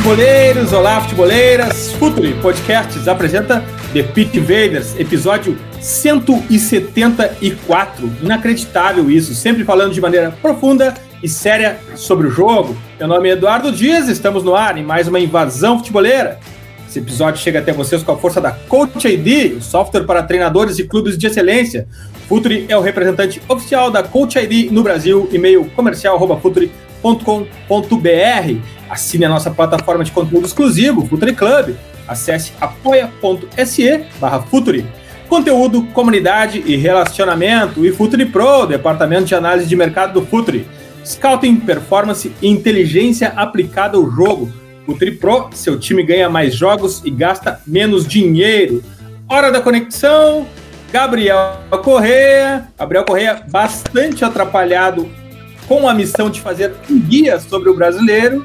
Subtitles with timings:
[0.00, 0.72] Futeboleiros!
[0.72, 1.92] Olá, futeboleiras!
[1.92, 3.62] Futuri Podcasts apresenta
[3.92, 8.10] The Pit Invaders, episódio 174.
[8.22, 12.74] Inacreditável isso, sempre falando de maneira profunda e séria sobre o jogo.
[12.98, 16.40] Meu nome é Eduardo Dias, estamos no ar em mais uma invasão futeboleira.
[16.88, 20.78] Esse episódio chega até vocês com a força da Coach ID, o software para treinadores
[20.78, 21.86] e clubes de excelência.
[22.26, 25.70] Futuri é o representante oficial da Coach ID no Brasil, e-mail
[27.00, 28.60] comercial@futuri.com.br.
[28.88, 31.74] Assine a nossa plataforma de conteúdo exclusivo, Futuri Club.
[32.06, 34.84] Acesse apoia.se barra Futuri.
[35.28, 37.86] Conteúdo, comunidade e relacionamento.
[37.86, 40.66] E Futuri Pro, departamento de análise de mercado do Futuri.
[41.04, 44.52] Scouting, performance e inteligência aplicada ao jogo.
[44.84, 48.82] Futuri Pro, seu time ganha mais jogos e gasta menos dinheiro.
[49.28, 50.46] Hora da conexão.
[50.92, 52.68] Gabriel Correia.
[52.76, 55.08] Gabriel Correia, bastante atrapalhado
[55.70, 58.44] com a missão de fazer um guia sobre o brasileiro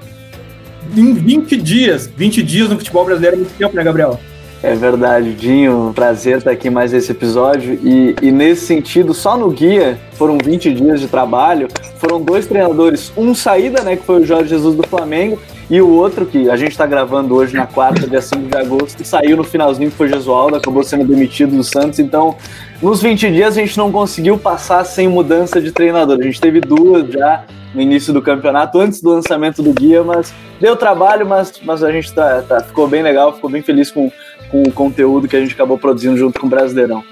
[0.96, 2.08] em 20 dias.
[2.16, 4.20] 20 dias no futebol brasileiro é muito tempo, né, Gabriel?
[4.62, 5.92] É verdade, Dinho.
[5.96, 7.80] Prazer estar aqui mais esse episódio.
[7.84, 11.68] E, e, nesse sentido, só no guia foram 20 dias de trabalho.
[11.98, 15.90] Foram dois treinadores, um saída, né, que foi o Jorge Jesus do Flamengo, e o
[15.90, 19.44] outro, que a gente está gravando hoje na quarta, dia 5 de agosto, saiu no
[19.44, 21.98] finalzinho, que foi Gesualdo, acabou sendo demitido do Santos.
[21.98, 22.36] Então,
[22.82, 26.20] nos 20 dias, a gente não conseguiu passar sem mudança de treinador.
[26.20, 30.32] A gente teve duas já no início do campeonato, antes do lançamento do guia, mas
[30.62, 34.12] deu trabalho, mas, mas a gente tá, tá, ficou bem legal, ficou bem feliz com,
[34.52, 37.04] com o conteúdo que a gente acabou produzindo junto com o Brasileirão.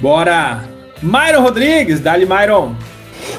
[0.00, 0.64] Bora!
[1.02, 2.76] Myron Rodrigues, dali Myron!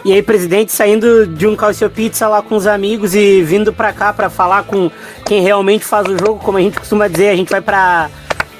[0.05, 3.93] E aí, presidente, saindo de um Calcio Pizza lá com os amigos e vindo pra
[3.93, 4.91] cá pra falar com
[5.25, 8.09] quem realmente faz o jogo, como a gente costuma dizer, a gente vai pra,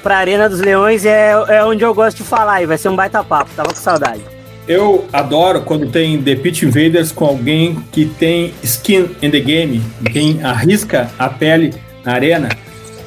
[0.02, 2.96] pra Arena dos Leões, é, é onde eu gosto de falar e vai ser um
[2.96, 4.22] baita papo, tava com saudade.
[4.66, 9.82] Eu adoro quando tem The Pitch Invaders com alguém que tem skin in the game,
[10.10, 12.48] quem arrisca a pele na arena.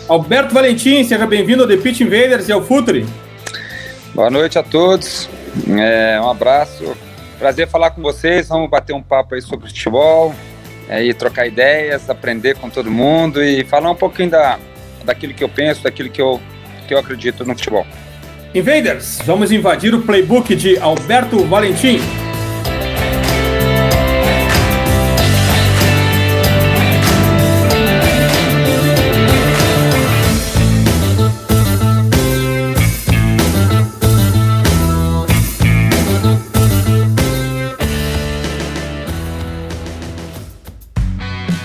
[0.08, 3.08] Alberto Valentim, seja bem-vindo ao The Pitch Invaders e ao Futuri.
[4.14, 5.28] Boa noite a todos,
[5.68, 6.96] é, um abraço,
[7.38, 10.34] prazer falar com vocês, vamos bater um papo aí sobre futebol,
[10.90, 14.60] é, e trocar ideias, aprender com todo mundo e falar um pouquinho da,
[15.04, 16.42] daquilo que eu penso, daquilo que eu,
[16.88, 17.86] que eu acredito no futebol.
[18.56, 22.00] Invaders, vamos invadir o playbook de Alberto Valentim.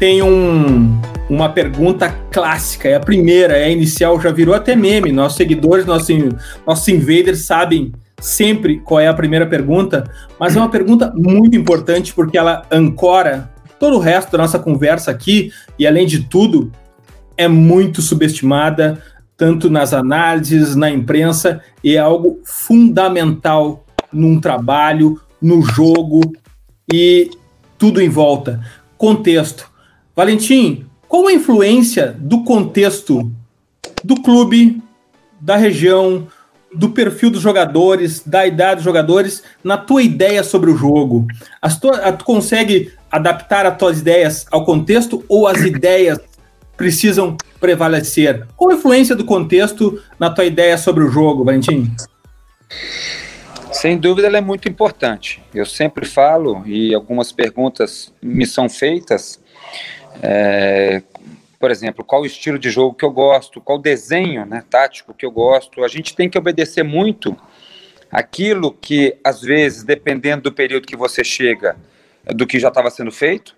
[0.00, 5.12] tem um, uma pergunta clássica, é a primeira, é a inicial, já virou até meme.
[5.12, 6.08] Nossos seguidores, nossos,
[6.66, 12.14] nossos invaders sabem sempre qual é a primeira pergunta, mas é uma pergunta muito importante
[12.14, 16.72] porque ela ancora todo o resto da nossa conversa aqui e, além de tudo,
[17.36, 19.02] é muito subestimada,
[19.36, 26.20] tanto nas análises, na imprensa, e é algo fundamental num trabalho, no jogo
[26.90, 27.30] e
[27.76, 28.60] tudo em volta.
[28.96, 29.69] Contexto.
[30.20, 33.32] Valentim, qual a influência do contexto
[34.04, 34.78] do clube,
[35.40, 36.28] da região,
[36.74, 41.26] do perfil dos jogadores, da idade dos jogadores, na tua ideia sobre o jogo?
[41.62, 46.18] As tua, tu consegue adaptar as tuas ideias ao contexto ou as ideias
[46.76, 48.46] precisam prevalecer?
[48.58, 51.90] Qual a influência do contexto na tua ideia sobre o jogo, Valentim?
[53.72, 55.42] Sem dúvida, ela é muito importante.
[55.54, 59.40] Eu sempre falo, e algumas perguntas me são feitas,
[60.22, 61.02] é,
[61.58, 65.14] por exemplo, qual o estilo de jogo que eu gosto, qual o desenho né, tático
[65.14, 65.84] que eu gosto.
[65.84, 67.36] A gente tem que obedecer muito
[68.10, 71.76] aquilo que, às vezes, dependendo do período que você chega,
[72.24, 73.56] do que já estava sendo feito,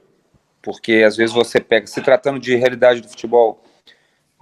[0.61, 3.62] porque às vezes você pega, se tratando de realidade do futebol,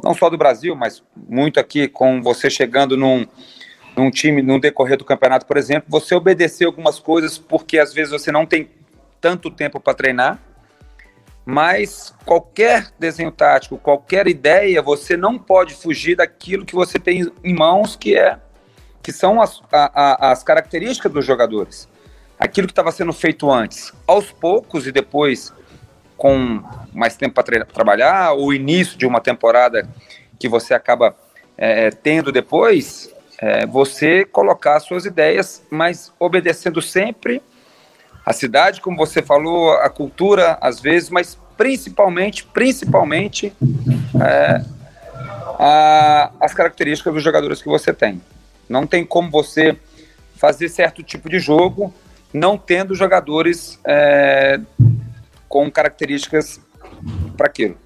[0.03, 3.27] não só do Brasil, mas muito aqui com você chegando num,
[3.97, 8.11] num time no decorrer do campeonato, por exemplo, você obedecer algumas coisas porque às vezes
[8.11, 8.71] você não tem
[9.21, 10.43] tanto tempo para treinar,
[11.51, 17.55] mas qualquer desenho tático, qualquer ideia, você não pode fugir daquilo que você tem em
[17.55, 18.39] mãos, que é
[19.03, 21.89] que são as, a, a, as características dos jogadores.
[22.39, 25.53] Aquilo que estava sendo feito antes, aos poucos e depois
[26.17, 26.63] com
[26.93, 29.89] mais tempo para tra trabalhar, o início de uma temporada
[30.39, 31.17] que você acaba
[31.57, 37.43] é, tendo depois, é, você colocar suas ideias, mas obedecendo sempre
[38.31, 43.53] a cidade, como você falou, a cultura, às vezes, mas principalmente, principalmente
[44.15, 44.65] é,
[45.59, 48.23] a, as características dos jogadores que você tem.
[48.69, 49.77] Não tem como você
[50.37, 51.93] fazer certo tipo de jogo
[52.33, 54.61] não tendo jogadores é,
[55.49, 56.61] com características
[57.37, 57.77] para aquilo.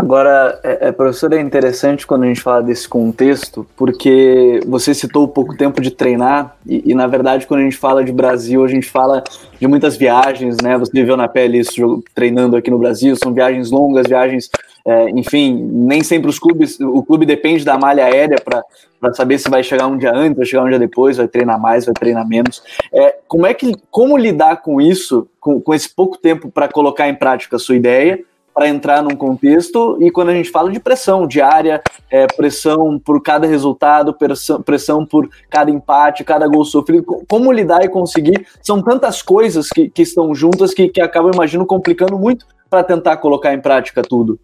[0.00, 5.28] Agora, é, é, professor, é interessante quando a gente fala desse contexto, porque você citou
[5.28, 8.68] pouco tempo de treinar, e, e, na verdade, quando a gente fala de Brasil, a
[8.68, 9.22] gente fala
[9.60, 10.78] de muitas viagens, né?
[10.78, 14.48] Você viveu na pele isso treinando aqui no Brasil, são viagens longas, viagens,
[14.86, 19.50] é, enfim, nem sempre os clubes, o clube depende da malha aérea para saber se
[19.50, 22.26] vai chegar um dia antes, vai chegar um dia depois, vai treinar mais, vai treinar
[22.26, 22.62] menos.
[22.90, 27.06] É, como é que, como lidar com isso, com, com esse pouco tempo para colocar
[27.06, 28.18] em prática a sua ideia?
[28.60, 33.22] Para entrar num contexto e quando a gente fala de pressão diária, é, pressão por
[33.22, 34.14] cada resultado,
[34.62, 39.88] pressão, por cada empate, cada gol sofrido, como lidar e conseguir, são tantas coisas que,
[39.88, 44.38] que estão juntas que, que acabam, imagino, complicando muito para tentar colocar em prática tudo.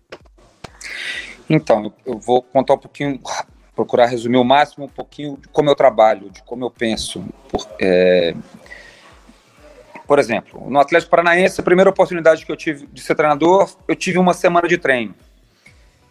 [1.50, 3.20] Então, eu vou contar um pouquinho,
[3.74, 7.22] procurar resumir o máximo um pouquinho de como eu trabalho, de como eu penso.
[7.50, 8.34] Por, é,
[10.06, 13.96] por exemplo, no Atlético Paranaense, a primeira oportunidade que eu tive de ser treinador, eu
[13.96, 15.14] tive uma semana de treino,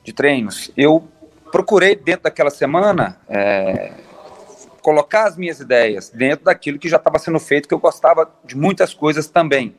[0.04, 0.72] de treinos.
[0.76, 1.08] Eu
[1.52, 3.94] procurei dentro daquela semana é,
[4.82, 8.56] colocar as minhas ideias dentro daquilo que já estava sendo feito, que eu gostava de
[8.58, 9.76] muitas coisas também.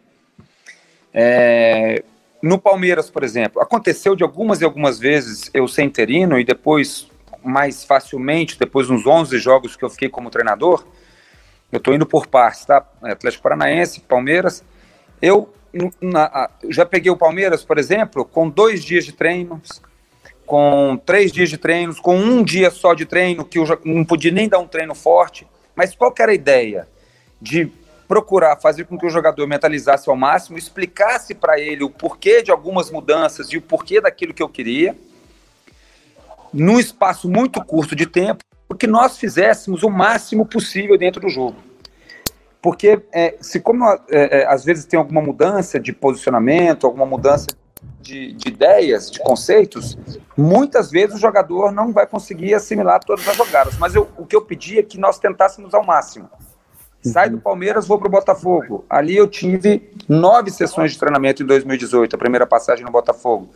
[1.13, 2.03] É,
[2.43, 7.09] no Palmeiras, por exemplo, aconteceu de algumas e algumas vezes eu ser interino e depois,
[7.45, 10.87] mais facilmente, depois uns 11 jogos que eu fiquei como treinador,
[11.71, 12.85] eu estou indo por partes, tá?
[13.03, 14.65] Atlético Paranaense, Palmeiras.
[15.21, 15.53] Eu
[16.01, 19.83] na, já peguei o Palmeiras, por exemplo, com dois dias de treinos,
[20.45, 24.31] com três dias de treinos, com um dia só de treino, que eu não podia
[24.31, 25.47] nem dar um treino forte.
[25.75, 26.89] Mas qual era a ideia?
[27.41, 27.71] De
[28.07, 32.53] procurar fazer com que o jogador mentalizasse ao máximo, explicasse para ele o porquê de
[32.53, 34.97] algumas mudanças e o porquê daquilo que eu queria,
[36.53, 41.57] num espaço muito curto de tempo, porque nós fizéssemos o máximo possível dentro do jogo.
[42.61, 47.47] Porque é, se como é, é, às vezes tem alguma mudança de posicionamento, alguma mudança
[48.01, 49.97] de, de, ideias, de conceitos,
[50.37, 53.79] muitas vezes o jogador não vai conseguir assimilar todas as jogadas.
[53.79, 56.29] Mas eu, o que eu pedi é que nós tentássemos ao máximo.
[57.03, 58.85] Sai do Palmeiras, vou para o Botafogo.
[58.91, 63.49] Ali eu tive nove sessões de treinamento em 2018, a primeira passagem no Botafogo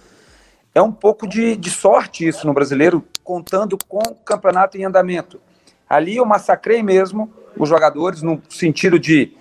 [0.75, 5.41] é um pouco de, de sorte isso no brasileiro, contando com o campeonato em andamento.
[5.89, 9.37] Ali eu massacrei mesmo os jogadores no sentido de,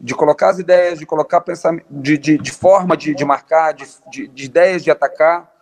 [0.00, 3.84] de colocar as ideias, de colocar pensamento, de, de, de forma de, de marcar, de,
[4.10, 5.52] de, de ideias de atacar,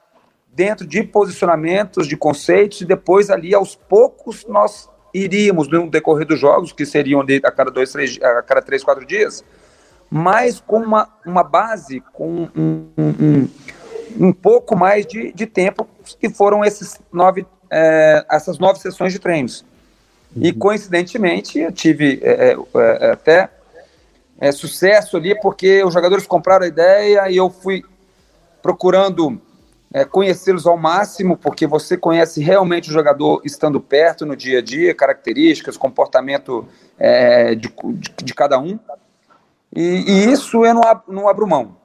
[0.54, 6.38] dentro de posicionamentos, de conceitos, e depois ali aos poucos nós iríamos no decorrer dos
[6.38, 9.44] jogos, que seriam ali a cada dois, três, a cada três, quatro dias,
[10.10, 13.48] mas com uma, uma base, com um, um, um
[14.32, 15.88] pouco mais de, de tempo,
[16.18, 19.64] que foram esses nove, é, essas nove sessões de treinos.
[20.34, 20.42] Uhum.
[20.44, 22.56] E, coincidentemente, eu tive é, é,
[23.00, 23.50] é até
[24.38, 27.82] é, sucesso ali, porque os jogadores compraram a ideia e eu fui
[28.60, 29.40] procurando
[29.92, 34.62] é, conhecê-los ao máximo, porque você conhece realmente o jogador estando perto no dia a
[34.62, 36.66] dia, características, comportamento
[37.58, 38.78] de, de, de, cada um.
[39.74, 41.76] E, e, isso eu não, não abro mão.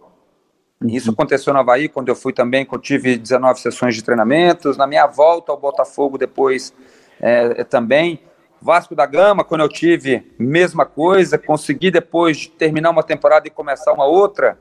[0.86, 4.78] Isso aconteceu no Havaí, quando eu fui também, quando tive 19 sessões de treinamentos.
[4.78, 6.74] Na minha volta ao Botafogo, depois
[7.20, 8.22] é, também.
[8.62, 11.38] Vasco da Gama, quando eu tive, mesma coisa.
[11.38, 14.58] Consegui depois de terminar uma temporada e começar uma outra.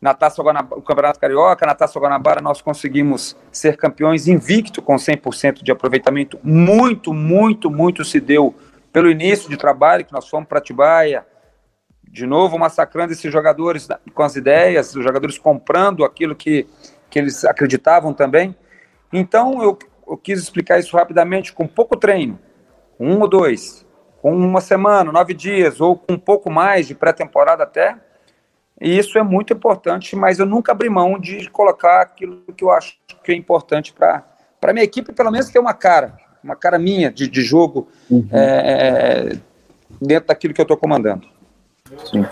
[0.00, 4.94] Na Taça Guanabara, o Campeonato Carioca, na Taça Guanabara, nós conseguimos ser campeões invicto, com
[4.96, 6.38] 100% de aproveitamento.
[6.42, 8.54] Muito, muito, muito se deu
[8.92, 11.26] pelo início de trabalho, que nós fomos para Atibaia,
[12.10, 16.66] de novo massacrando esses jogadores com as ideias, os jogadores comprando aquilo que,
[17.08, 18.54] que eles acreditavam também.
[19.12, 22.38] Então eu, eu quis explicar isso rapidamente com pouco treino,
[22.98, 23.86] um ou dois,
[24.20, 27.96] com uma semana, nove dias, ou com um pouco mais de pré-temporada até,
[28.80, 32.70] E isso é muito importante, mas eu nunca abri mão de colocar aquilo que eu
[32.70, 34.24] acho que é importante para
[34.62, 38.26] a minha equipe, pelo menos ter uma cara, uma cara minha de, de jogo uhum.
[38.32, 39.36] é,
[40.00, 41.28] dentro daquilo que eu estou comandando.
[42.10, 42.24] Sim.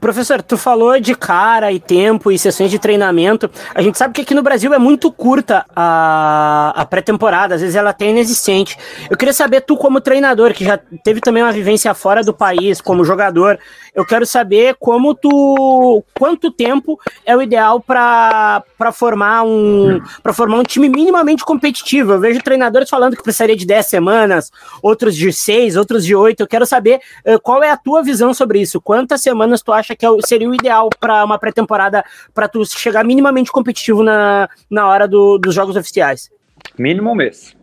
[0.00, 3.50] Professor, tu falou de cara e tempo e sessões de treinamento.
[3.74, 7.74] A gente sabe que aqui no Brasil é muito curta a, a pré-temporada, às vezes
[7.74, 8.78] ela é até inexistente.
[9.10, 12.80] Eu queria saber, tu como treinador, que já teve também uma vivência fora do país,
[12.80, 13.58] como jogador,
[13.98, 16.04] eu quero saber como tu.
[16.16, 18.62] quanto tempo é o ideal para
[18.92, 22.12] formar um para formar um time minimamente competitivo.
[22.12, 26.38] Eu vejo treinadores falando que precisaria de 10 semanas, outros de 6, outros de 8.
[26.38, 28.80] Eu quero saber uh, qual é a tua visão sobre isso.
[28.80, 33.04] Quantas semanas tu acha que é seria o ideal para uma pré-temporada para tu chegar
[33.04, 36.30] minimamente competitivo na, na hora do, dos jogos oficiais?
[36.78, 37.56] Mínimo mês.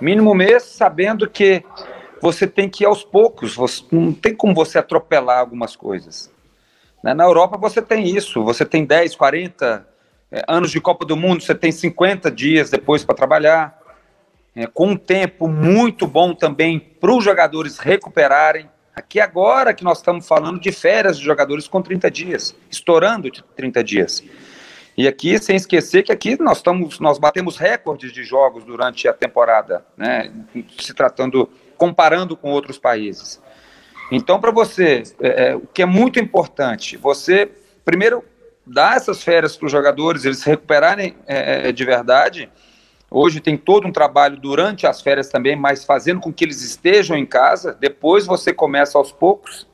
[0.00, 1.64] Mínimo mês, sabendo que
[2.20, 6.30] você tem que ir aos poucos, você, não tem como você atropelar algumas coisas.
[7.02, 7.14] Né?
[7.14, 9.86] Na Europa você tem isso, você tem 10, 40
[10.30, 13.78] é, anos de Copa do Mundo, você tem 50 dias depois para trabalhar,
[14.54, 18.68] é, com um tempo muito bom também para os jogadores recuperarem.
[18.94, 23.42] Aqui agora que nós estamos falando de férias de jogadores com 30 dias, estourando de
[23.56, 24.22] 30 dias.
[24.96, 29.12] E aqui, sem esquecer que aqui nós estamos, nós batemos recordes de jogos durante a
[29.12, 30.30] temporada, né?
[30.78, 31.48] Se tratando
[31.80, 33.40] comparando com outros países.
[34.12, 37.50] Então, para você, é, é, o que é muito importante, você
[37.86, 38.22] primeiro
[38.66, 42.50] dar essas férias para os jogadores, eles se recuperarem é, é, de verdade.
[43.10, 47.16] Hoje tem todo um trabalho durante as férias também, mas fazendo com que eles estejam
[47.16, 47.74] em casa.
[47.80, 49.66] Depois você começa aos poucos,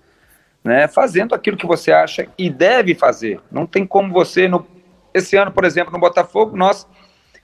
[0.63, 3.41] né, fazendo aquilo que você acha e deve fazer.
[3.51, 4.65] Não tem como você no
[5.13, 6.87] esse ano, por exemplo, no Botafogo, nós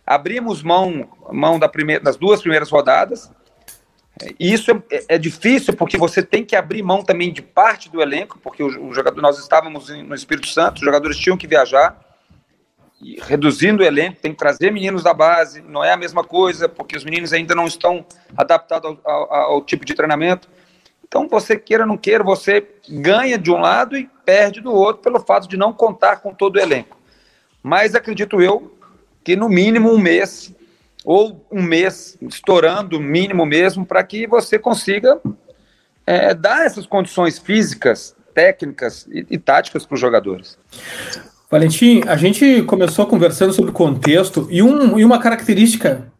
[0.06, 3.32] abrimos mão mão da primeira, das duas primeiras rodadas
[4.38, 8.38] isso é, é, difícil porque você tem que abrir mão também de parte do elenco,
[8.42, 11.98] porque o, o jogador, nós estávamos no Espírito Santo, os jogadores tinham que viajar,
[13.00, 16.68] e reduzindo o elenco, tem que trazer meninos da base, não é a mesma coisa,
[16.68, 20.48] porque os meninos ainda não estão adaptados ao, ao, ao tipo de treinamento.
[21.02, 25.02] Então, você queira ou não queira, você ganha de um lado e perde do outro
[25.02, 26.96] pelo fato de não contar com todo o elenco.
[27.62, 28.78] Mas acredito eu
[29.24, 30.54] que no mínimo um mês
[31.04, 35.20] ou um mês, estourando, mínimo mesmo, para que você consiga
[36.06, 40.58] é, dar essas condições físicas, técnicas e, e táticas para os jogadores.
[41.50, 46.10] Valentim, a gente começou conversando sobre contexto e, um, e uma característica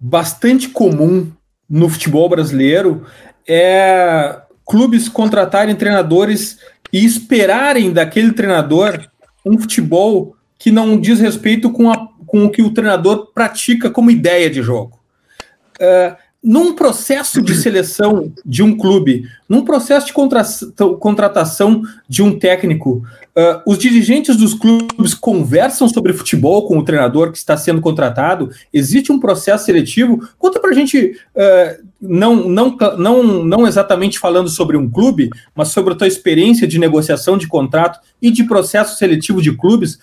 [0.00, 1.30] bastante comum
[1.68, 3.06] no futebol brasileiro
[3.46, 6.58] é clubes contratarem treinadores
[6.92, 9.06] e esperarem daquele treinador
[9.44, 14.10] um futebol que não diz respeito com a com o que o treinador pratica como
[14.10, 14.98] ideia de jogo.
[15.76, 20.42] Uh, num processo de seleção de um clube, num processo de contra
[20.98, 23.04] contratação de um técnico,
[23.36, 28.50] uh, os dirigentes dos clubes conversam sobre futebol com o treinador que está sendo contratado?
[28.72, 30.28] Existe um processo seletivo?
[30.36, 35.68] Conta para a gente, uh, não, não, não, não exatamente falando sobre um clube, mas
[35.68, 39.98] sobre a tua experiência de negociação de contrato e de processo seletivo de clubes.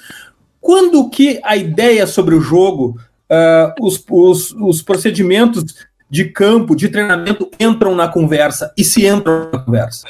[0.61, 2.97] Quando que a ideia sobre o jogo,
[3.29, 5.65] uh, os, os, os procedimentos
[6.07, 10.05] de campo, de treinamento entram na conversa e se entram na conversa?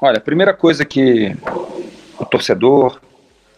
[0.00, 1.36] Olha, a primeira coisa que
[2.18, 3.00] o torcedor,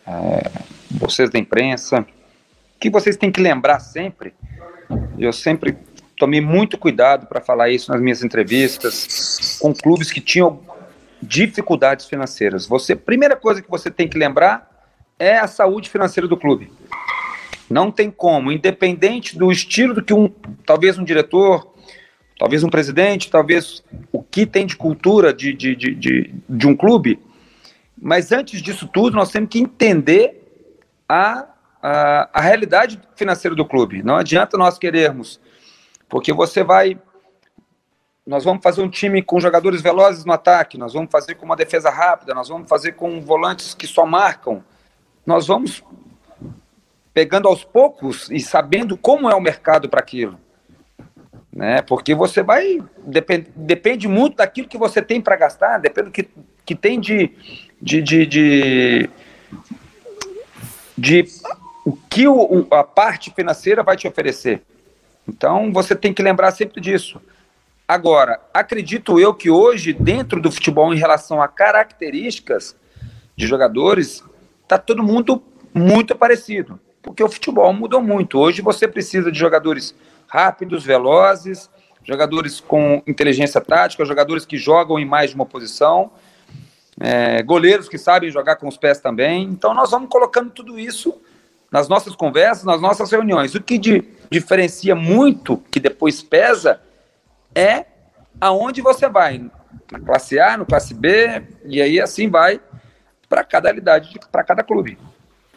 [0.06, 0.50] é,
[0.90, 2.04] vocês da imprensa,
[2.78, 4.34] que vocês têm que lembrar sempre,
[5.18, 5.78] eu sempre
[6.18, 10.60] tomei muito cuidado para falar isso nas minhas entrevistas com clubes que tinham
[11.22, 12.66] dificuldades financeiras.
[12.66, 14.73] Você, primeira coisa que você tem que lembrar
[15.18, 16.72] é a saúde financeira do clube.
[17.70, 20.28] Não tem como, independente do estilo do que um,
[20.66, 21.72] talvez um diretor,
[22.38, 26.76] talvez um presidente, talvez o que tem de cultura de, de, de, de, de um
[26.76, 27.18] clube,
[28.00, 30.42] mas antes disso tudo, nós temos que entender
[31.08, 31.46] a,
[31.82, 34.02] a, a realidade financeira do clube.
[34.02, 35.40] Não adianta nós querermos,
[36.08, 36.98] porque você vai
[38.26, 41.54] nós vamos fazer um time com jogadores velozes no ataque, nós vamos fazer com uma
[41.54, 44.64] defesa rápida, nós vamos fazer com volantes que só marcam
[45.26, 45.82] nós vamos
[47.12, 50.38] pegando aos poucos e sabendo como é o mercado para aquilo.
[51.52, 51.80] Né?
[51.82, 52.82] Porque você vai.
[52.98, 56.28] Depende, depende muito daquilo que você tem para gastar, depende do que,
[56.66, 57.30] que tem de,
[57.80, 59.10] de, de, de,
[60.98, 61.24] de
[61.84, 64.62] o que o, a parte financeira vai te oferecer.
[65.28, 67.20] Então você tem que lembrar sempre disso.
[67.86, 72.74] Agora, acredito eu que hoje, dentro do futebol, em relação a características
[73.36, 74.24] de jogadores,
[74.78, 78.38] tá todo mundo muito parecido, porque o futebol mudou muito.
[78.38, 79.94] Hoje você precisa de jogadores
[80.26, 81.70] rápidos, velozes,
[82.04, 86.10] jogadores com inteligência tática, jogadores que jogam em mais de uma posição.
[87.00, 89.44] é, goleiros que sabem jogar com os pés também.
[89.44, 91.20] Então nós vamos colocando tudo isso
[91.70, 93.54] nas nossas conversas, nas nossas reuniões.
[93.54, 96.80] O que di diferencia muito, que depois pesa,
[97.54, 97.84] é
[98.40, 99.44] aonde você vai.
[99.90, 102.60] Na classe A, no classe B, e aí assim vai
[103.34, 104.96] para cada realidade, para cada clube.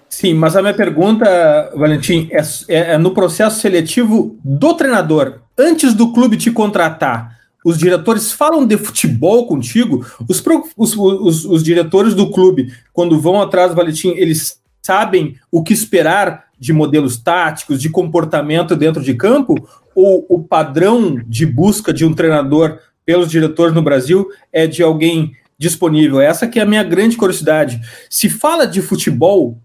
[0.10, 5.94] Sim, mas a minha pergunta, Valentim, é, é, é, no processo seletivo do treinador, antes
[5.94, 10.04] do clube te contratar, os diretores falam de futebol contigo?
[10.28, 10.44] Os,
[10.76, 16.46] os, os, os diretores do clube, quando vão atrás Valentim, eles sabem o que esperar
[16.58, 19.56] de modelos táticos, de comportamento dentro de campo?
[19.94, 25.34] Ou o padrão de busca de um treinador pelos diretores no Brasil é de alguém
[25.58, 26.22] disponível?
[26.22, 27.80] Essa que é a minha grande curiosidade.
[28.10, 29.60] Se fala de futebol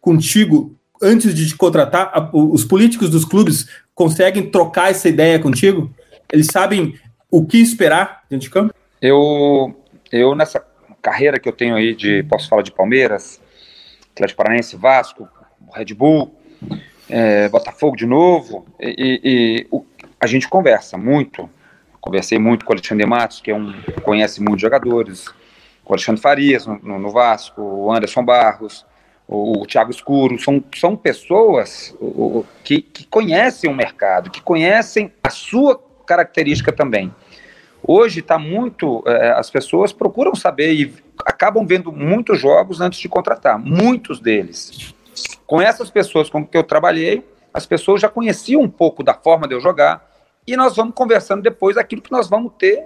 [0.00, 2.30] contigo antes de te contratar?
[2.32, 5.92] Os políticos dos clubes conseguem trocar essa ideia contigo?
[6.32, 6.98] Eles sabem
[7.30, 8.74] o que esperar dentro de campo?
[9.00, 9.74] Eu,
[10.10, 10.64] eu nessa
[11.02, 13.40] carreira que eu tenho aí de, posso falar de Palmeiras,
[14.12, 15.28] Atlético Paranaense, Vasco,
[15.74, 16.34] Red Bull,
[17.08, 19.84] é, Botafogo de novo, e, e o,
[20.18, 21.48] a gente conversa muito.
[22.04, 25.26] Conversei muito com o Alexandre Matos, que é um conhece muitos jogadores,
[25.82, 28.84] com o Alexandre Farias no, no Vasco, o Anderson Barros,
[29.26, 35.10] o, o Thiago Escuro, são, são pessoas o, que, que conhecem o mercado, que conhecem
[35.22, 37.10] a sua característica também.
[37.82, 40.94] Hoje está muito, é, as pessoas procuram saber e
[41.24, 44.94] acabam vendo muitos jogos antes de contratar, muitos deles.
[45.46, 49.48] Com essas pessoas com que eu trabalhei, as pessoas já conheciam um pouco da forma
[49.48, 50.12] de eu jogar
[50.46, 52.84] e nós vamos conversando depois aquilo que nós vamos ter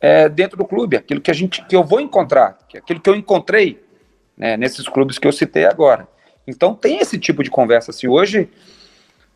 [0.00, 3.14] é, dentro do clube, aquilo que a gente, que eu vou encontrar, aquilo que eu
[3.14, 3.82] encontrei
[4.36, 6.08] né, nesses clubes que eu citei agora.
[6.46, 7.90] Então tem esse tipo de conversa.
[7.90, 8.48] Assim, hoje,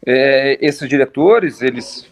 [0.04, 2.11] é, esses diretores, eles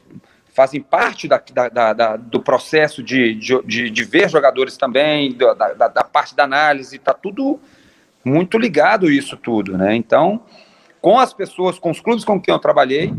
[0.55, 1.43] fazem parte da,
[1.73, 6.97] da, da, do processo de, de, de, ver jogadores também, da, da parte da análise,
[6.97, 7.59] está tudo
[8.23, 9.95] muito ligado isso tudo, né?
[9.95, 10.43] Então,
[11.01, 13.13] com as pessoas, com os clubes com quem eu trabalhei,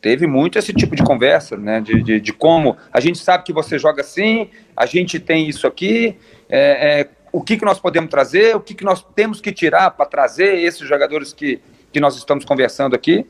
[0.00, 1.80] teve muito esse tipo de conversa, né?
[1.80, 5.66] De, de, de como a gente sabe que você joga assim, a gente tem isso
[5.66, 6.16] aqui,
[6.48, 9.90] é, é, o que, que nós podemos trazer, o que, que nós temos que tirar
[9.92, 11.60] para trazer esses jogadores que,
[11.92, 13.26] que nós estamos conversando aqui.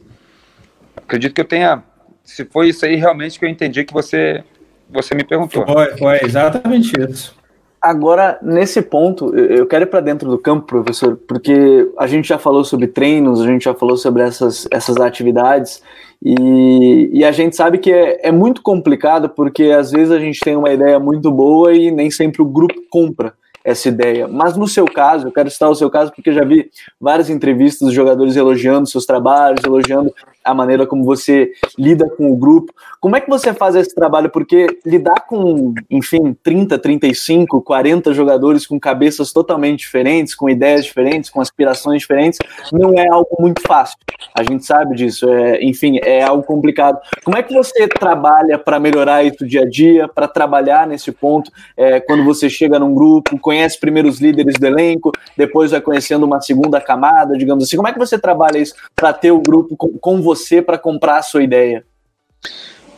[0.96, 1.82] Acredito que eu tenha.
[2.24, 4.44] Se foi isso aí realmente que eu entendi que você,
[4.88, 5.66] você me perguntou.
[5.66, 7.39] Foi, foi exatamente isso.
[7.80, 12.38] Agora, nesse ponto, eu quero ir para dentro do campo, professor, porque a gente já
[12.38, 15.82] falou sobre treinos, a gente já falou sobre essas, essas atividades,
[16.22, 20.40] e, e a gente sabe que é, é muito complicado, porque às vezes a gente
[20.40, 23.32] tem uma ideia muito boa e nem sempre o grupo compra
[23.64, 24.26] essa ideia.
[24.26, 26.70] Mas no seu caso, eu quero citar o seu caso porque já vi
[27.00, 30.12] várias entrevistas dos jogadores elogiando seus trabalhos, elogiando
[30.44, 32.72] a maneira como você lida com o grupo.
[33.00, 34.30] Como é que você faz esse trabalho?
[34.30, 41.30] Porque lidar com, enfim, 30, 35, 40 jogadores com cabeças totalmente diferentes, com ideias diferentes,
[41.30, 42.38] com aspirações diferentes,
[42.72, 43.96] não é algo muito fácil.
[44.34, 45.28] A gente sabe disso.
[45.28, 46.98] É, enfim, é algo complicado.
[47.24, 51.50] Como é que você trabalha para melhorar isso dia a dia, para trabalhar nesse ponto,
[51.76, 56.24] é, quando você chega num grupo, conhece primeiro os líderes do elenco, depois vai conhecendo
[56.24, 57.74] uma segunda camada, digamos assim.
[57.74, 61.16] Como é que você trabalha isso para ter o grupo com, com você para comprar
[61.16, 61.84] a sua ideia?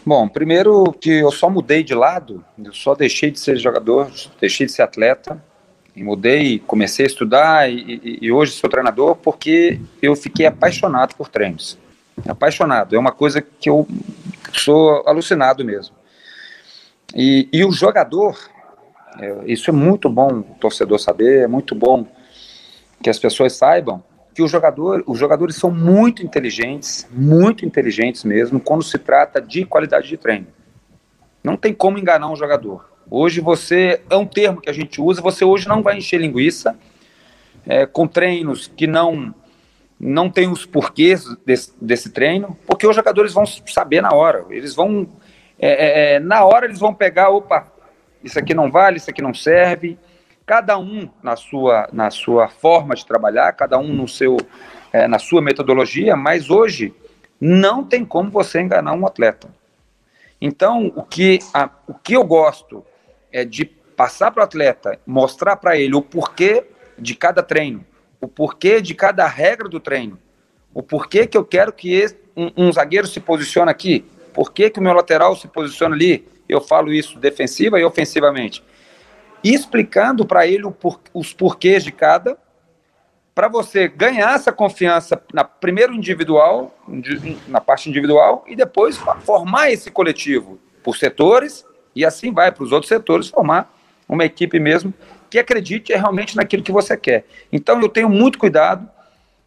[0.05, 4.67] Bom, primeiro que eu só mudei de lado, eu só deixei de ser jogador, deixei
[4.67, 5.43] de ser atleta,
[5.97, 11.29] e mudei, comecei a estudar e, e, hoje sou treinador porque eu fiquei apaixonado por
[11.29, 11.79] treinos.
[12.29, 13.87] Apaixonado, é uma coisa que eu
[14.53, 15.95] sou alucinado mesmo.
[17.15, 18.39] E, e o jogador,
[19.47, 22.07] isso é muito bom o torcedor saber, é muito bom
[23.03, 24.03] que as pessoas saibam
[24.35, 29.65] que o jogador, os jogadores são muito inteligentes, muito inteligentes mesmo, quando se trata de
[29.65, 30.47] qualidade de treino.
[31.45, 32.91] Não tem como enganar um jogador.
[33.11, 36.79] Hoje você, é um termo que a gente usa, você hoje não vai encher linguiça
[37.67, 39.35] é, com treinos que não
[40.05, 44.45] não tem os porquês desse, desse, treino, porque os jogadores vão saber na hora.
[44.51, 45.09] Eles vão,
[45.57, 47.72] é, é, é na hora eles vão pegar, opa,
[48.23, 49.99] isso aqui não vale, isso aqui não serve,
[50.47, 54.37] cada um na sua, na sua forma de trabalhar, cada um no seu,
[54.93, 56.95] é, na sua metodologia, mas hoje
[57.41, 59.49] não tem como você enganar um atleta.
[60.41, 62.85] Então, o que, a, o que eu gosto
[63.33, 66.65] é de passar para o atleta, mostrar para ele o porquê
[66.99, 67.85] de cada treino,
[68.21, 70.19] o porquê de cada regra do treino,
[70.75, 74.81] o porquê que eu quero que esse, um, um, zagueiro se posicione aqui, porquê que
[74.81, 78.63] o meu lateral se posiciona ali, eu falo isso defensiva e ofensivamente
[79.43, 80.65] explicando para ele
[81.13, 82.39] os porquês de cada,
[83.35, 86.77] para você ganhar essa confiança na primeiro individual,
[87.49, 92.73] na parte individual, e depois formar esse coletivo por setores, e assim vai para os
[92.73, 93.75] outros setores formar
[94.09, 94.93] uma equipe mesmo
[95.31, 97.25] que acredite realmente naquilo que você quer.
[97.51, 98.89] Então eu tenho muito cuidado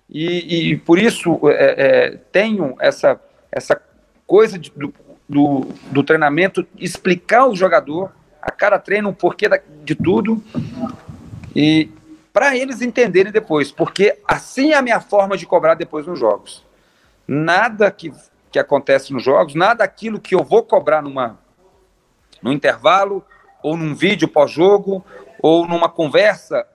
[0.10, 3.20] e, e por isso é, é, tenho essa,
[3.52, 3.80] essa
[4.26, 4.94] coisa de, do,
[5.28, 8.12] do, do, treinamento, explicar ao jogador
[8.42, 10.44] a cada treino o porquê da, de tudo
[11.56, 11.90] e
[12.32, 16.64] para eles entenderem depois, porque assim é a minha forma de cobrar depois nos jogos.
[17.28, 18.14] Nada que,
[18.52, 21.40] que acontece nos jogos, nada aquilo que eu vou cobrar numa
[22.42, 23.26] no intervalo
[23.64, 25.04] ou num vídeo pós-jogo
[25.42, 26.68] ou numa conversa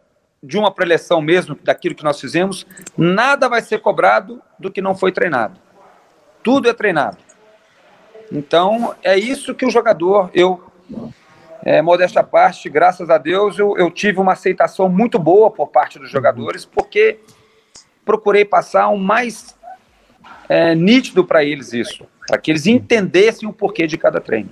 [0.43, 4.95] de uma preleção mesmo daquilo que nós fizemos, nada vai ser cobrado do que não
[4.97, 5.61] foi treinado.
[6.43, 7.19] Tudo é treinado.
[8.31, 10.63] Então, é isso que o jogador, eu,
[11.65, 15.99] é, modesta parte, graças a Deus, eu, eu tive uma aceitação muito boa por parte
[15.99, 17.19] dos jogadores, porque
[18.05, 19.57] procurei passar o mais
[20.49, 24.51] é, nítido para eles isso para que eles entendessem o porquê de cada treino.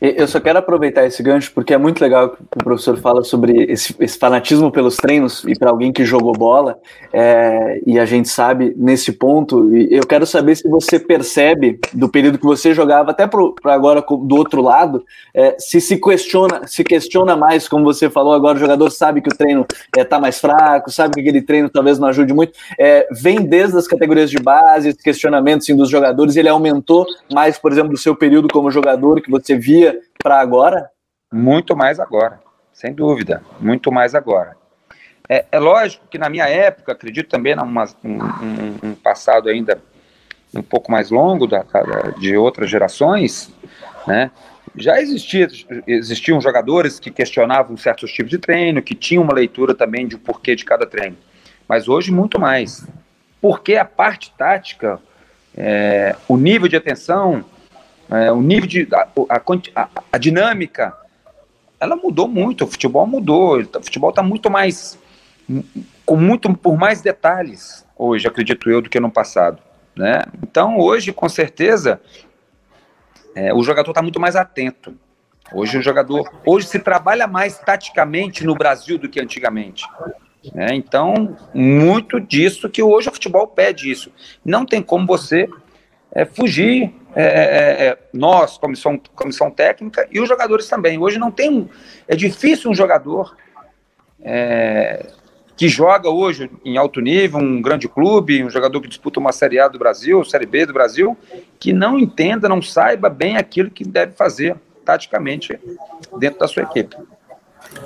[0.00, 3.64] Eu só quero aproveitar esse gancho porque é muito legal que o professor fala sobre
[3.70, 6.78] esse, esse fanatismo pelos treinos e para alguém que jogou bola
[7.12, 9.72] é, e a gente sabe nesse ponto.
[9.76, 14.36] eu quero saber se você percebe do período que você jogava até para agora do
[14.36, 18.90] outro lado, é, se se questiona, se questiona mais, como você falou agora, o jogador
[18.90, 22.08] sabe que o treino está é, tá mais fraco, sabe que aquele treino talvez não
[22.08, 22.52] ajude muito.
[22.78, 27.58] É, vem desde as categorias de base, esse questionamento assim, dos jogadores, ele aumentou mais,
[27.58, 30.90] por exemplo, do seu período como jogador que você via para agora?
[31.32, 32.40] Muito mais agora,
[32.72, 34.56] sem dúvida, muito mais agora.
[35.28, 39.80] É, é lógico que na minha época, acredito também num um, um, passado ainda
[40.54, 41.64] um pouco mais longo da,
[42.18, 43.52] de outras gerações,
[44.06, 44.30] né?
[44.76, 45.46] Já existia,
[45.86, 50.56] existiam jogadores que questionavam certos tipos de treino, que tinham uma leitura também de porquê
[50.56, 51.16] de cada treino.
[51.68, 52.84] Mas hoje muito mais.
[53.40, 55.00] Porque a parte tática,
[55.56, 57.44] é, o nível de atenção,
[58.10, 58.88] é, o nível de.
[58.92, 59.08] A,
[59.74, 60.92] a, a, dinâmica,
[61.78, 64.98] ela mudou muito, o futebol mudou, o futebol está muito mais.
[66.04, 69.58] com muito por mais detalhes hoje, acredito eu, do que no passado.
[69.96, 70.22] Né?
[70.42, 72.00] Então, hoje, com certeza,
[73.34, 74.94] é, o jogador está muito mais atento.
[75.52, 79.84] Hoje o jogador, hoje se trabalha mais taticamente no Brasil do que antigamente.
[80.52, 80.68] Né?
[80.72, 84.10] Então, muito disso que hoje o futebol pede isso.
[84.44, 85.48] Não tem como você
[86.12, 90.98] é, fugir, é, é, é, é, nós, comissão, comissão técnica, e os jogadores também.
[90.98, 91.68] Hoje não tem.
[92.08, 93.36] É difícil um jogador
[94.20, 95.06] é,
[95.56, 99.58] que joga hoje em alto nível, um grande clube, um jogador que disputa uma Série
[99.58, 101.16] A do Brasil, Série B do Brasil,
[101.58, 105.58] que não entenda, não saiba bem aquilo que deve fazer taticamente
[106.18, 106.96] dentro da sua equipe.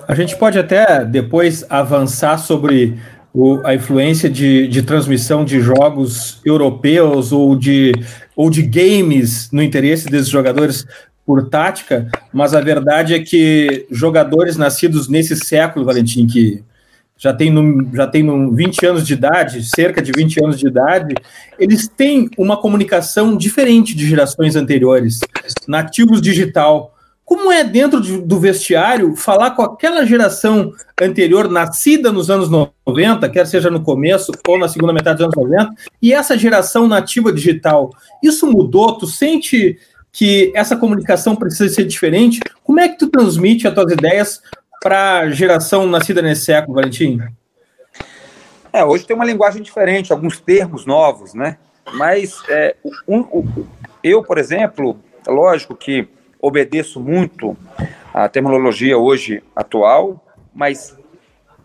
[0.07, 2.99] A gente pode até depois avançar sobre
[3.33, 7.93] o, a influência de, de transmissão de jogos europeus ou de,
[8.35, 10.87] ou de games no interesse desses jogadores
[11.27, 16.65] por tática, mas a verdade é que jogadores nascidos nesse século, Valentim, que
[17.19, 17.53] já tem,
[17.93, 21.15] já tem no 20 anos de idade, cerca de 20 anos de idade,
[21.59, 25.19] eles têm uma comunicação diferente de gerações anteriores,
[25.67, 26.95] nativos digital.
[27.29, 33.29] Como é dentro de, do vestiário falar com aquela geração anterior, nascida nos anos 90,
[33.29, 37.31] quer seja no começo ou na segunda metade dos anos 90, e essa geração nativa
[37.31, 37.91] digital?
[38.23, 38.97] Isso mudou?
[38.97, 39.79] Tu sente
[40.11, 42.41] que essa comunicação precisa ser diferente?
[42.65, 44.41] Como é que tu transmite as tuas ideias
[44.83, 47.21] para a geração nascida nesse século, Valentim?
[48.73, 51.59] É, hoje tem uma linguagem diferente, alguns termos novos, né?
[51.93, 52.75] Mas é,
[53.07, 53.67] um, um,
[54.03, 56.09] eu, por exemplo, é lógico que
[56.41, 57.57] obedeço muito
[58.13, 60.25] à terminologia hoje atual,
[60.55, 60.97] mas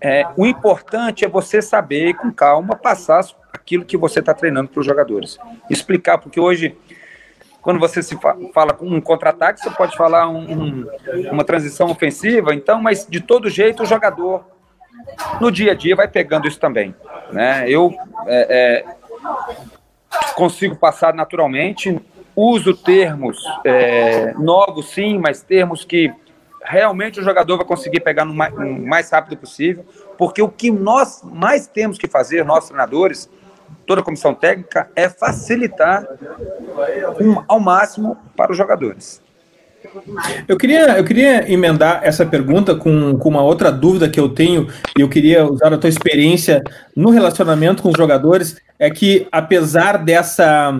[0.01, 4.79] é, o importante é você saber, com calma, passar aquilo que você está treinando para
[4.81, 5.37] os jogadores.
[5.69, 6.77] Explicar, porque hoje,
[7.61, 8.17] quando você se
[8.53, 10.87] fala com um contra-ataque, você pode falar um, um,
[11.31, 14.45] uma transição ofensiva, então, mas de todo jeito o jogador,
[15.39, 16.93] no dia a dia, vai pegando isso também.
[17.31, 17.69] Né?
[17.69, 17.95] Eu
[18.27, 18.85] é, é,
[20.35, 21.97] consigo passar naturalmente,
[22.35, 26.11] uso termos é, novos, sim, mas termos que
[26.63, 29.85] realmente o jogador vai conseguir pegar no mais, no mais rápido possível,
[30.17, 33.29] porque o que nós mais temos que fazer, nós treinadores,
[33.85, 36.05] toda a comissão técnica, é facilitar
[37.19, 39.21] um, ao máximo para os jogadores.
[40.47, 44.69] Eu queria, eu queria emendar essa pergunta com, com uma outra dúvida que eu tenho,
[44.97, 46.63] e eu queria usar a tua experiência
[46.95, 50.73] no relacionamento com os jogadores, é que apesar dessa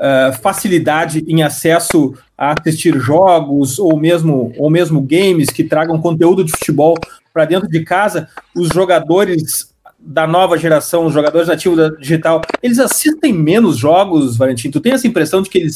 [0.00, 6.42] uh, facilidade em acesso a assistir jogos ou mesmo, ou mesmo games que tragam conteúdo
[6.42, 6.96] de futebol
[7.32, 12.78] para dentro de casa, os jogadores da nova geração, os jogadores nativos da digital, eles
[12.78, 14.70] assistem menos jogos, Valentim?
[14.70, 15.74] Tu tem essa impressão de que eles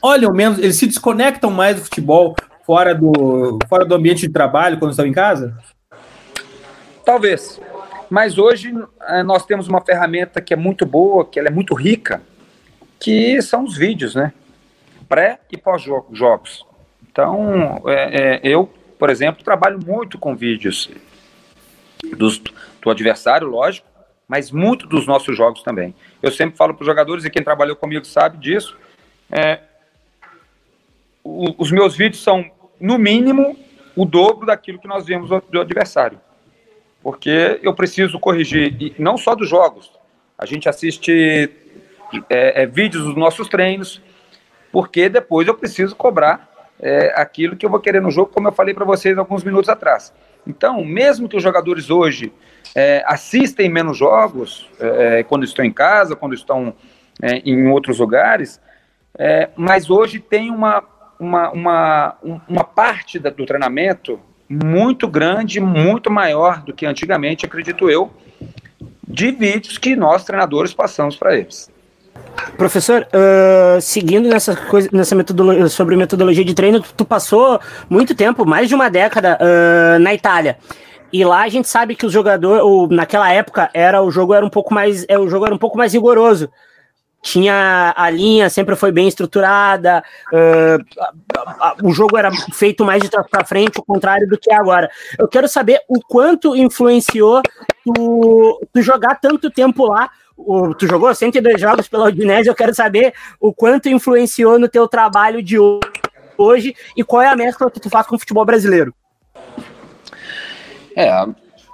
[0.00, 4.78] olham menos, eles se desconectam mais do futebol fora do, fora do ambiente de trabalho
[4.78, 5.56] quando estão em casa?
[7.04, 7.60] Talvez.
[8.08, 8.72] Mas hoje
[9.08, 12.22] é, nós temos uma ferramenta que é muito boa, que ela é muito rica,
[12.98, 14.32] que são os vídeos, né?
[15.08, 16.66] Pré e pós-jogos.
[17.10, 20.90] Então, é, é, eu, por exemplo, trabalho muito com vídeos
[22.16, 22.38] dos,
[22.82, 23.86] do adversário, lógico,
[24.26, 25.94] mas muito dos nossos jogos também.
[26.22, 28.76] Eu sempre falo para os jogadores, e quem trabalhou comigo sabe disso,
[29.30, 29.60] é,
[31.24, 32.44] o, os meus vídeos são,
[32.80, 33.58] no mínimo,
[33.96, 36.20] o dobro daquilo que nós vemos do, adversário.
[37.02, 39.90] Porque eu preciso corrigir, e não só dos jogos,
[40.36, 41.50] a gente assiste
[42.28, 44.02] é, é, vídeos dos nossos treinos,
[44.72, 46.48] porque depois eu preciso cobrar
[46.80, 49.68] é, aquilo que eu vou querer no jogo, como eu falei para vocês alguns minutos
[49.68, 50.12] atrás.
[50.46, 52.32] Então, mesmo que os jogadores hoje
[52.74, 56.74] é, assistem menos jogos, é, quando estão em casa, quando estão
[57.20, 58.60] é, em outros lugares,
[59.18, 60.82] é, mas hoje tem uma,
[61.18, 62.16] uma, uma,
[62.48, 68.10] uma parte da, do treinamento muito grande, muito maior do que antigamente, acredito eu,
[69.06, 71.70] de vídeos que nós treinadores passamos para eles.
[72.56, 78.44] Professor, uh, seguindo nessa coisa, nessa metodologia sobre metodologia de treino, tu passou muito tempo,
[78.44, 80.58] mais de uma década, uh, na Itália.
[81.12, 84.50] E lá a gente sabe que o jogador, naquela época, era o jogo era um
[84.50, 86.50] pouco mais, é, o jogo era um pouco mais rigoroso.
[87.20, 91.00] Tinha a linha, sempre foi bem estruturada, uh,
[91.36, 94.52] a, a, o jogo era feito mais de trás para frente, o contrário do que
[94.52, 94.90] é agora.
[95.18, 97.42] Eu quero saber o quanto influenciou
[97.84, 102.72] tu, tu jogar tanto tempo lá o, tu jogou 102 jogos pela Udinese, eu quero
[102.72, 105.56] saber o quanto influenciou no teu trabalho de
[106.38, 108.94] hoje e qual é a mescla que tu faz com o futebol brasileiro.
[110.96, 111.10] É,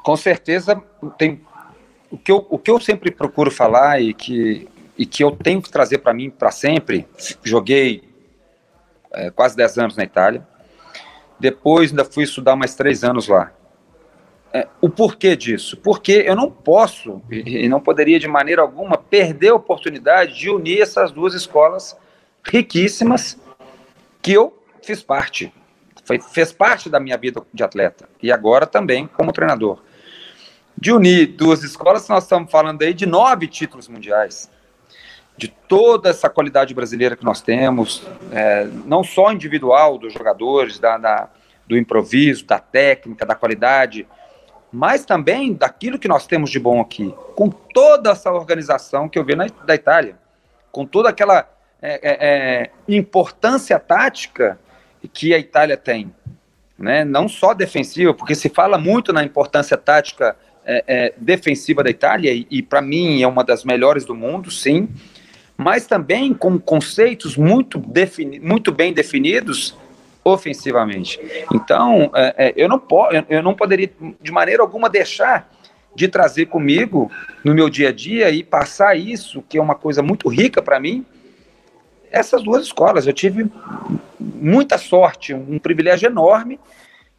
[0.02, 0.82] com certeza
[1.18, 1.40] tem
[2.10, 5.60] o que eu, o que eu sempre procuro falar e que, e que eu tenho
[5.60, 7.06] que trazer para mim para sempre.
[7.42, 8.02] Joguei
[9.12, 10.46] é, quase 10 anos na Itália,
[11.38, 13.52] depois ainda fui estudar mais três anos lá
[14.54, 15.76] é, o porquê disso?
[15.76, 20.80] Porque eu não posso e não poderia de maneira alguma perder a oportunidade de unir
[20.80, 21.96] essas duas escolas
[22.44, 23.36] riquíssimas
[24.22, 25.52] que eu fiz parte.
[26.04, 29.82] Foi, fez parte da minha vida de atleta e agora também como treinador.
[30.78, 34.48] De unir duas escolas, nós estamos falando aí de nove títulos mundiais,
[35.36, 40.96] de toda essa qualidade brasileira que nós temos, é, não só individual dos jogadores, da,
[40.96, 41.28] da,
[41.66, 44.06] do improviso, da técnica, da qualidade,
[44.74, 49.24] mas também daquilo que nós temos de bom aqui, com toda essa organização que eu
[49.24, 50.16] vi na, da Itália,
[50.72, 51.48] com toda aquela
[51.80, 54.58] é, é, é, importância tática
[55.12, 56.12] que a Itália tem,
[56.76, 57.04] né?
[57.04, 60.34] não só defensiva, porque se fala muito na importância tática
[60.66, 64.50] é, é, defensiva da Itália, e, e para mim é uma das melhores do mundo,
[64.50, 64.88] sim,
[65.56, 69.76] mas também com conceitos muito, defini muito bem definidos
[70.24, 71.20] ofensivamente.
[71.52, 75.50] Então, é, é, eu, não po eu não poderia, de maneira alguma, deixar
[75.94, 77.10] de trazer comigo
[77.44, 80.80] no meu dia a dia e passar isso, que é uma coisa muito rica para
[80.80, 81.06] mim,
[82.10, 83.06] essas duas escolas.
[83.06, 83.50] Eu tive
[84.18, 86.58] muita sorte, um privilégio enorme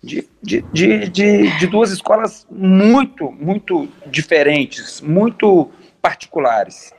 [0.04, 5.70] de, de, de, de, de duas escolas muito, muito diferentes, muito
[6.02, 6.94] particulares.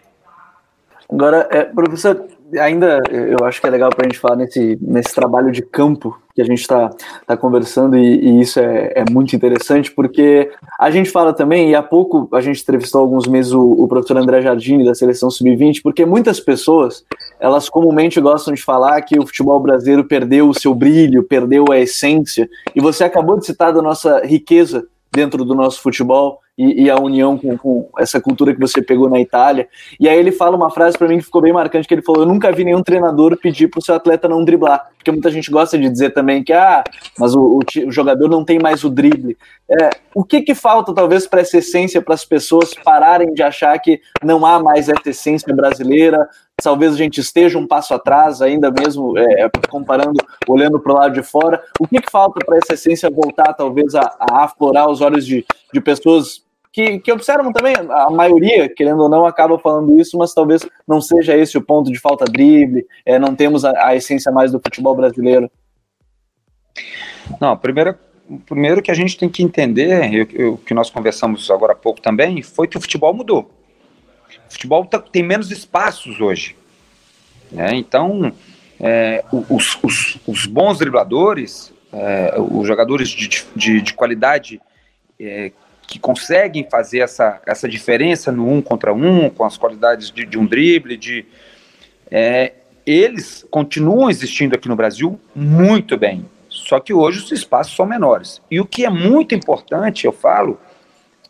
[1.09, 2.27] Agora, é, professor,
[2.59, 6.17] ainda eu acho que é legal para a gente falar nesse, nesse trabalho de campo
[6.35, 6.91] que a gente está
[7.27, 11.75] tá conversando e, e isso é, é, muito interessante porque a gente fala também, e
[11.75, 15.81] há pouco a gente entrevistou alguns meses o, o professor André Jardini da Seleção Sub-20,
[15.83, 17.05] porque muitas pessoas,
[17.41, 21.79] elas comumente gostam de falar que o futebol brasileiro perdeu o seu brilho, perdeu a
[21.79, 26.91] essência, e você acabou de citar da nossa riqueza dentro do nosso futebol, e, e
[26.91, 29.69] a união com, com, essa cultura que você pegou na Itália.
[30.01, 32.23] E aí ele fala uma frase para mim que ficou bem marcante, que ele falou,
[32.23, 35.51] eu nunca vi nenhum treinador pedir para o seu atleta não driblar, porque muita gente
[35.51, 36.83] gosta de dizer também que, ah,
[37.19, 39.37] mas o, o, o jogador não tem mais o drible.
[39.69, 43.79] É, o que que falta, talvez, para essa essência, para as pessoas pararem de achar
[43.79, 46.27] que não há mais essa essência brasileira,
[46.63, 50.17] talvez a gente esteja um passo atrás, ainda mesmo é, comparando,
[50.49, 51.63] olhando para o lado de fora.
[51.79, 55.45] O que, que falta para essa essência voltar, talvez, a, a aflorar os olhos de,
[55.73, 56.46] de pessoas
[56.77, 61.01] que, que observam também, a maioria, querendo ou não, acaba falando isso, mas talvez não
[61.01, 64.61] seja esse o ponto de falta drible, é, não temos a, a essência mais do
[64.61, 65.51] futebol brasileiro.
[67.41, 67.95] Não, primeiro,
[68.45, 72.43] primeiro que a gente tem que entender, o que nós conversamos agora há pouco também,
[72.43, 73.51] foi que o futebol mudou.
[74.47, 76.55] O futebol tá, tem menos espaços hoje.
[77.51, 77.71] Né?
[77.75, 78.31] Então,
[78.79, 84.61] é, os, os, os, bons dribladores, é, os jogadores de, de, de qualidade
[85.19, 85.53] é,
[85.87, 90.39] que conseguem fazer essa, essa diferença no um contra um, com as qualidades de, de
[90.39, 91.25] um drible, de,
[92.11, 92.53] é,
[92.85, 96.25] eles continuam existindo aqui no Brasil muito bem.
[96.49, 98.41] Só que hoje os espaços são menores.
[98.51, 100.59] E o que é muito importante, eu falo,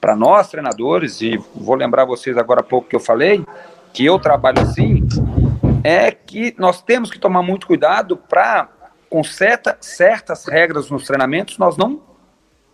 [0.00, 3.44] para nós treinadores, e vou lembrar vocês agora há pouco que eu falei,
[3.92, 5.06] que eu trabalho assim,
[5.82, 8.68] é que nós temos que tomar muito cuidado para,
[9.08, 12.00] com certa, certas regras nos treinamentos, nós não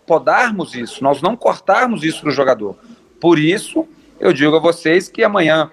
[0.06, 2.76] podarmos isso, nós não cortarmos isso do jogador.
[3.20, 3.86] Por isso,
[4.18, 5.70] eu digo a vocês que amanhã,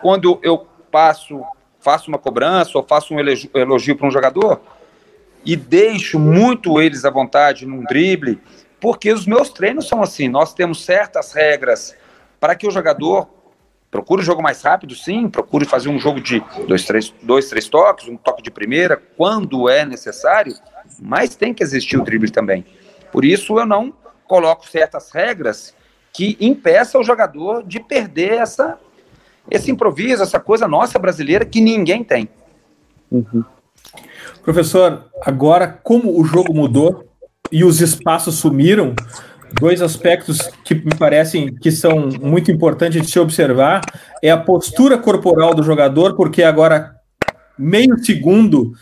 [0.00, 1.42] quando eu passo,
[1.80, 4.60] faço uma cobrança ou faço um elogio para um jogador
[5.44, 8.40] e deixo muito eles à vontade num drible,
[8.80, 11.96] porque os meus treinos são assim, nós temos certas regras
[12.38, 13.28] para que o jogador
[13.90, 17.68] procure o jogo mais rápido, sim, procure fazer um jogo de dois três, dois, três
[17.68, 20.54] toques, um toque de primeira, quando é necessário,
[21.00, 22.64] mas tem que existir o drible também.
[23.12, 23.92] Por isso eu não
[24.26, 25.74] coloco certas regras
[26.12, 28.78] que impeçam o jogador de perder essa,
[29.50, 32.28] esse improviso, essa coisa nossa brasileira que ninguém tem.
[33.10, 33.44] Uhum.
[34.42, 37.08] Professor, agora como o jogo mudou
[37.50, 38.94] e os espaços sumiram,
[39.60, 43.80] dois aspectos que me parecem que são muito importantes de se observar
[44.22, 46.94] é a postura corporal do jogador, porque agora
[47.58, 48.72] meio segundo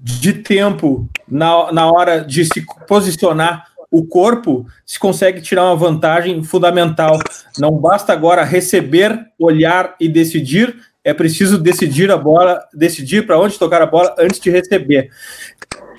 [0.00, 6.42] de tempo na, na hora de se posicionar o corpo, se consegue tirar uma vantagem
[6.42, 7.18] fundamental.
[7.58, 13.58] Não basta agora receber, olhar e decidir, é preciso decidir a bola, decidir para onde
[13.58, 15.10] tocar a bola antes de receber.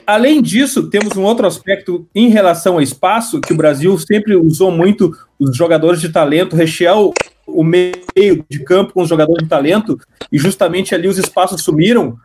[0.05, 4.71] Além disso, temos um outro aspecto em relação ao espaço, que o Brasil sempre usou
[4.71, 7.13] muito os jogadores de talento, rechear o,
[7.47, 9.99] o meio de campo com os jogadores de talento,
[10.31, 12.17] e justamente ali os espaços sumiram,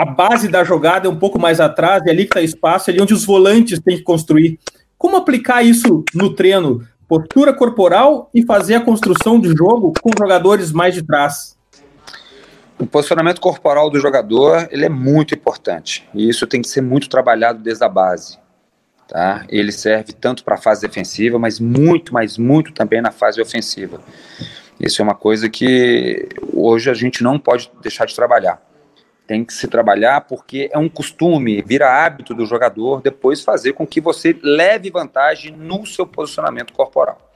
[0.00, 2.92] a base da jogada é um pouco mais atrás, e ali que está espaço, é
[2.92, 4.58] ali onde os volantes têm que construir.
[4.96, 6.86] Como aplicar isso no treino?
[7.06, 11.54] Postura corporal e fazer a construção de jogo com jogadores mais de trás.
[12.78, 17.06] O posicionamento corporal do jogador ele é muito importante e isso tem que ser muito
[17.10, 18.38] trabalhado desde a base.
[19.06, 19.44] Tá?
[19.50, 24.00] Ele serve tanto para a fase defensiva, mas muito, mas muito também na fase ofensiva.
[24.78, 28.69] Isso é uma coisa que hoje a gente não pode deixar de trabalhar
[29.30, 33.86] tem que se trabalhar porque é um costume, vira hábito do jogador depois fazer com
[33.86, 37.30] que você leve vantagem no seu posicionamento corporal.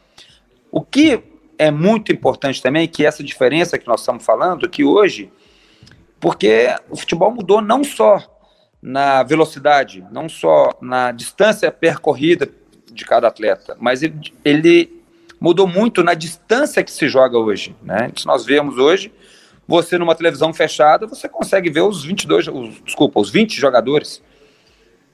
[0.73, 1.23] O que
[1.57, 5.31] é muito importante também, que essa diferença que nós estamos falando, que hoje,
[6.19, 8.21] porque o futebol mudou não só
[8.83, 12.51] na velocidade, não só na distância percorrida
[12.91, 15.05] de cada atleta, mas ele, ele
[15.39, 17.77] mudou muito na distância que se joga hoje.
[17.85, 18.11] Né?
[18.27, 19.13] Nós vemos hoje
[19.67, 24.23] você numa televisão fechada, você consegue ver os 22, os, desculpa, os 20 jogadores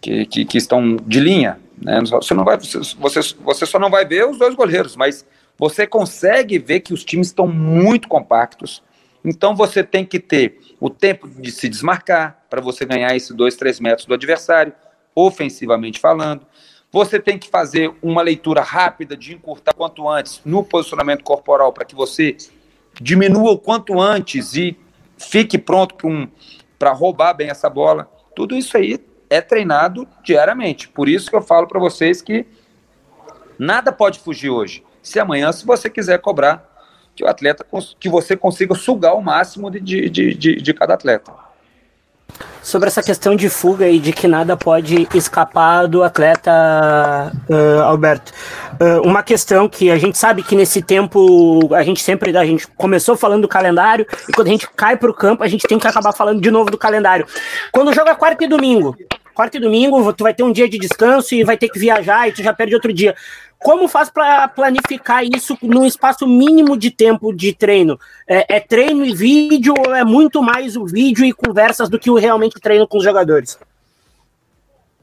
[0.01, 1.61] que, que, que estão de linha.
[1.81, 2.01] Né?
[2.01, 5.25] Você, não vai, você, você só não vai ver os dois goleiros, mas
[5.59, 8.83] você consegue ver que os times estão muito compactos.
[9.25, 13.57] Então você tem que ter o tempo de se desmarcar para você ganhar esses dois,
[13.57, 14.73] três metros do adversário,
[15.15, 16.47] ofensivamente falando.
[16.91, 21.85] Você tem que fazer uma leitura rápida de encurtar quanto antes no posicionamento corporal para
[21.85, 22.37] que você
[23.01, 24.79] diminua o quanto antes e
[25.19, 25.95] fique pronto
[26.79, 28.11] para um, roubar bem essa bola.
[28.35, 28.99] Tudo isso aí
[29.29, 30.89] é treinado diariamente.
[30.89, 32.47] Por isso que eu falo para vocês que
[33.59, 34.83] nada pode fugir hoje.
[35.03, 36.69] Se amanhã, se você quiser cobrar,
[37.15, 37.67] que o atleta
[37.99, 41.50] que você consiga sugar o máximo de, de, de, de cada atleta
[42.63, 48.33] sobre essa questão de fuga e de que nada pode escapar do atleta uh, Alberto.
[48.81, 52.67] Uh, uma questão que a gente sabe que nesse tempo a gente sempre a gente
[52.77, 55.79] começou falando do calendário e quando a gente cai para o campo a gente tem
[55.79, 57.27] que acabar falando de novo do calendário.
[57.73, 58.97] Quando joga quarta e domingo,
[59.35, 62.29] quarta e domingo tu vai ter um dia de descanso e vai ter que viajar
[62.29, 63.15] e tu já perde outro dia.
[63.63, 68.01] Como faz para planificar isso num espaço mínimo de tempo de treino?
[68.27, 72.11] É, é, treino e vídeo ou é muito mais o vídeo e conversas do que
[72.11, 73.59] o realmente treino com os jogadores?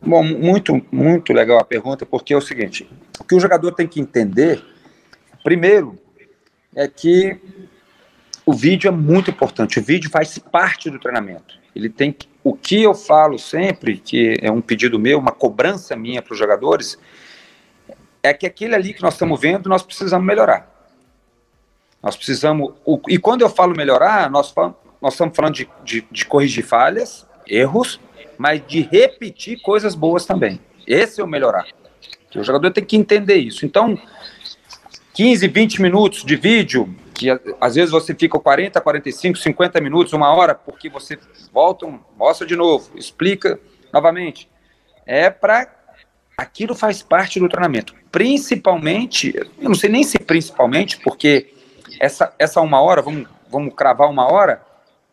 [0.01, 2.89] Bom, muito, muito legal a pergunta, porque é o seguinte:
[3.19, 4.63] o que o jogador tem que entender,
[5.43, 5.95] primeiro,
[6.75, 7.39] é que
[8.43, 9.77] o vídeo é muito importante.
[9.77, 11.59] O vídeo faz parte do treinamento.
[11.75, 15.95] Ele tem que, o que eu falo sempre, que é um pedido meu, uma cobrança
[15.95, 16.97] minha para os jogadores,
[18.23, 20.69] é que aquele ali que nós estamos vendo, nós precisamos melhorar.
[22.01, 22.73] Nós precisamos.
[22.85, 24.53] O, e quando eu falo melhorar, nós,
[25.01, 27.99] nós estamos falando de, de, de corrigir falhas, erros,
[28.37, 30.59] mas de repetir coisas boas também.
[30.85, 31.67] Esse é o melhorar.
[32.35, 33.65] O jogador tem que entender isso.
[33.65, 33.99] Então,
[35.13, 37.27] 15, 20 minutos de vídeo, que
[37.59, 41.17] às vezes você fica 40, 45, 50 minutos, uma hora, porque você
[41.51, 43.59] volta, mostra de novo, explica
[43.91, 44.47] novamente.
[45.05, 45.65] É para
[46.37, 47.95] aquilo faz parte do treinamento.
[48.11, 51.51] Principalmente, eu não sei nem se principalmente, porque
[51.99, 54.61] essa, essa uma hora, vamos, vamos cravar uma hora,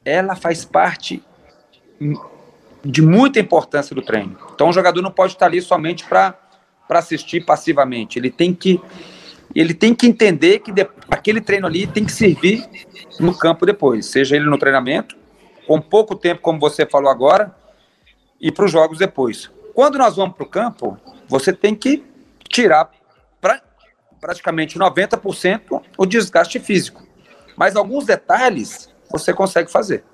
[0.04, 1.22] ela faz parte
[2.84, 4.36] de muita importância do treino.
[4.54, 6.36] Então o jogador não pode estar ali somente para
[6.90, 8.18] assistir passivamente.
[8.18, 8.78] Ele tem que
[9.54, 12.68] ele tem que entender que de, aquele treino ali tem que servir
[13.20, 15.16] no campo depois, seja ele no treinamento,
[15.66, 17.54] com pouco tempo, como você falou agora,
[18.40, 19.50] e para os jogos depois.
[19.72, 20.98] Quando nós vamos para o campo,
[21.28, 22.04] você tem que
[22.48, 22.90] tirar
[23.40, 23.60] pra,
[24.20, 27.06] praticamente 90% o desgaste físico.
[27.56, 30.04] Mas alguns detalhes você consegue fazer.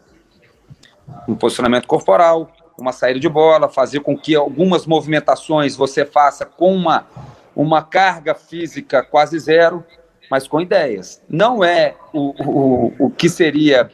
[1.29, 6.75] Um posicionamento corporal, uma saída de bola, fazer com que algumas movimentações você faça com
[6.75, 7.07] uma,
[7.55, 9.85] uma carga física quase zero,
[10.31, 11.23] mas com ideias.
[11.29, 13.91] Não é o, o, o que seria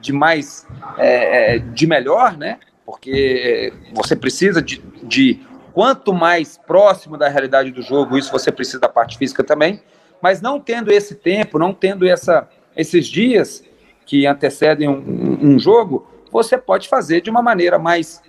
[0.00, 2.58] de mais, é, é, de melhor, né?
[2.86, 5.40] Porque você precisa de, de
[5.72, 9.82] quanto mais próximo da realidade do jogo, isso você precisa da parte física também,
[10.20, 13.64] mas não tendo esse tempo, não tendo essa, esses dias
[14.06, 18.22] que antecedem um, um jogo, você pode fazer de uma maneira mais,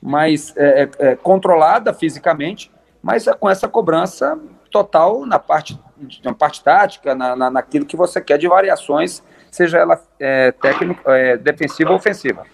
[0.00, 2.70] mais é, é, é controlada fisicamente,
[3.02, 4.38] mas com essa cobrança
[4.70, 5.78] total na parte,
[6.24, 11.02] na parte tática, na, na, naquilo que você quer de variações, seja ela é, técnica,
[11.12, 12.44] é, defensiva ou ofensiva.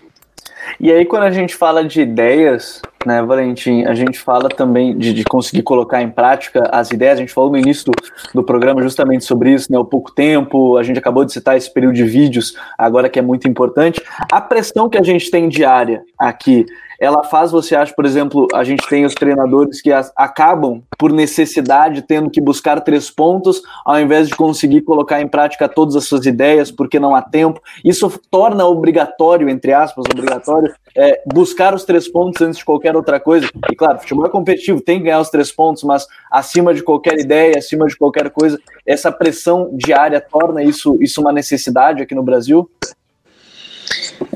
[0.78, 5.12] E aí, quando a gente fala de ideias, né, Valentim, a gente fala também de,
[5.12, 7.18] de, conseguir colocar em prática as ideias.
[7.18, 7.92] A gente falou no início do,
[8.34, 10.76] do, programa justamente sobre isso, né, o pouco tempo.
[10.76, 14.03] A gente acabou de citar esse período de vídeos, agora que é muito importante.
[14.30, 16.66] A pressão que a gente tem diária aqui
[17.01, 21.11] ela faz, você acha, por exemplo, a gente tem os treinadores que as, acabam, por
[21.11, 26.05] necessidade, tendo que buscar três pontos, ao invés de conseguir colocar em prática todas as
[26.05, 27.59] suas ideias, porque não há tempo.
[27.82, 33.18] Isso torna obrigatório, entre aspas, obrigatório, é, buscar os três pontos antes de qualquer outra
[33.18, 33.48] coisa.
[33.72, 37.18] E claro, futebol é competitivo, tem que ganhar os três pontos, mas acima de qualquer
[37.18, 42.22] ideia, acima de qualquer coisa, essa pressão diária torna isso, isso uma necessidade aqui no
[42.22, 42.70] Brasil?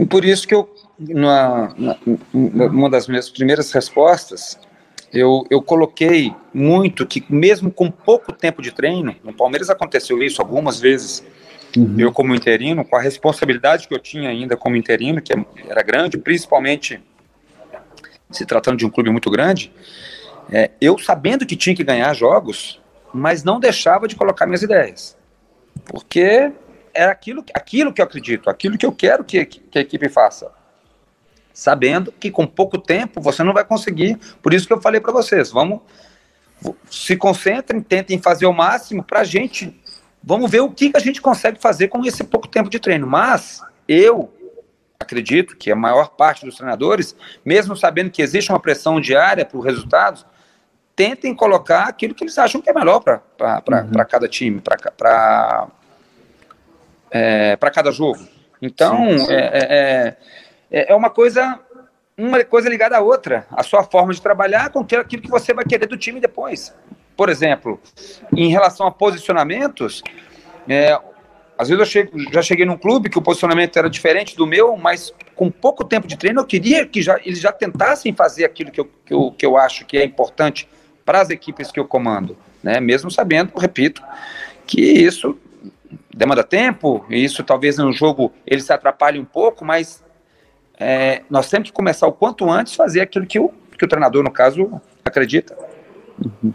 [0.08, 0.66] Por isso que eu
[0.98, 1.74] numa,
[2.32, 4.58] numa das minhas primeiras respostas,
[5.12, 10.40] eu, eu coloquei muito que, mesmo com pouco tempo de treino, no Palmeiras aconteceu isso
[10.40, 11.24] algumas vezes,
[11.76, 11.96] uhum.
[11.98, 15.32] eu como interino, com a responsabilidade que eu tinha ainda como interino, que
[15.68, 17.00] era grande, principalmente
[18.30, 19.72] se tratando de um clube muito grande,
[20.50, 22.80] é, eu sabendo que tinha que ganhar jogos,
[23.12, 25.16] mas não deixava de colocar minhas ideias.
[25.84, 26.50] Porque
[26.92, 30.50] era aquilo, aquilo que eu acredito, aquilo que eu quero que, que a equipe faça
[31.54, 34.18] sabendo que com pouco tempo você não vai conseguir.
[34.42, 35.80] Por isso que eu falei para vocês, vamos
[36.90, 39.80] se concentrem, tentem fazer o máximo para a gente.
[40.22, 43.06] Vamos ver o que, que a gente consegue fazer com esse pouco tempo de treino.
[43.06, 44.32] Mas eu
[44.98, 49.58] acredito que a maior parte dos treinadores, mesmo sabendo que existe uma pressão diária para
[49.58, 50.24] os resultados,
[50.96, 54.04] tentem colocar aquilo que eles acham que é melhor para uhum.
[54.08, 54.60] cada time,
[54.96, 55.68] para
[57.10, 58.26] é, cada jogo.
[58.62, 59.32] Então, sim, sim.
[59.32, 60.16] É, é,
[60.74, 61.60] é é, uma coisa
[62.18, 65.64] uma coisa ligada à outra, a sua forma de trabalhar com aquilo que você vai
[65.64, 66.72] querer do time depois.
[67.16, 67.80] Por exemplo,
[68.36, 70.00] em relação a posicionamentos,
[70.68, 70.96] é,
[71.58, 74.76] às vezes eu chego, já cheguei num clube que o posicionamento era diferente do meu,
[74.76, 78.70] mas com pouco tempo de treino eu queria que já, eles já tentassem fazer aquilo
[78.70, 80.68] que eu, que eu, que eu acho que é importante
[81.04, 82.78] para as equipes que eu comando, né?
[82.78, 84.00] mesmo sabendo, repito,
[84.66, 85.36] que isso
[86.12, 90.03] demanda tempo, e isso talvez no jogo ele se atrapalhe um pouco, mas
[90.78, 94.22] é, nós temos que começar o quanto antes fazer aquilo que o, que o treinador,
[94.22, 95.56] no caso, acredita.
[96.18, 96.52] Uhum.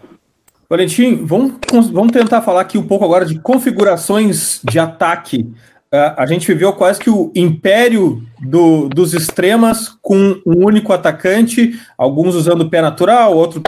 [0.70, 1.54] Valentim, vamos,
[1.92, 5.52] vamos tentar falar aqui um pouco agora de configurações de ataque.
[5.92, 11.80] Uh, a gente viveu quase que o império do, dos extremas com um único atacante,
[11.98, 13.64] alguns usando o pé natural, outro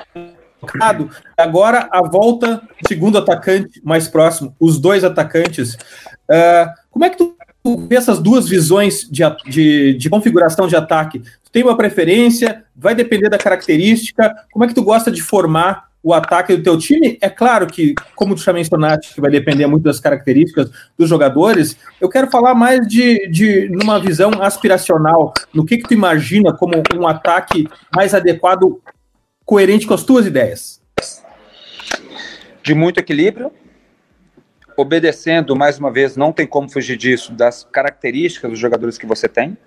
[1.36, 5.74] Agora a volta, segundo atacante mais próximo, os dois atacantes.
[5.74, 7.36] Uh, como é que tu
[7.90, 11.20] essas duas visões de, de, de, configuração de ataque?
[11.20, 12.64] Tu tem uma preferência?
[12.76, 14.34] Vai depender da característica?
[14.52, 17.18] Como é que tu gosta de formar o ataque do teu time?
[17.22, 21.78] É claro que, como tu já mencionaste, que vai depender muito das características dos jogadores,
[22.00, 26.74] eu quero falar mais de, de numa visão aspiracional, no que, que tu imagina como
[26.96, 28.82] um ataque mais adequado,
[29.46, 30.82] coerente com as tuas ideias?
[32.64, 33.52] De muito equilíbrio,
[34.78, 39.28] obedecendo, mais uma vez, não tem como fugir disso, das características dos jogadores que você
[39.28, 39.58] tem,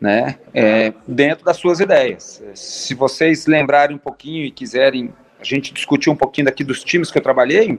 [0.00, 2.42] né, é, dentro das suas ideias.
[2.54, 7.10] Se vocês lembrarem um pouquinho e quiserem, a gente discutir um pouquinho daqui dos times
[7.10, 7.78] que eu trabalhei,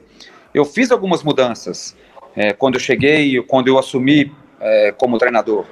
[0.54, 1.96] eu fiz algumas mudanças
[2.36, 5.66] é, quando eu cheguei, quando eu assumi é, como treinador.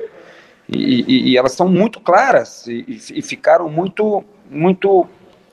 [0.68, 5.07] E, e, e, elas são muito claras e, e, ficaram muito, muito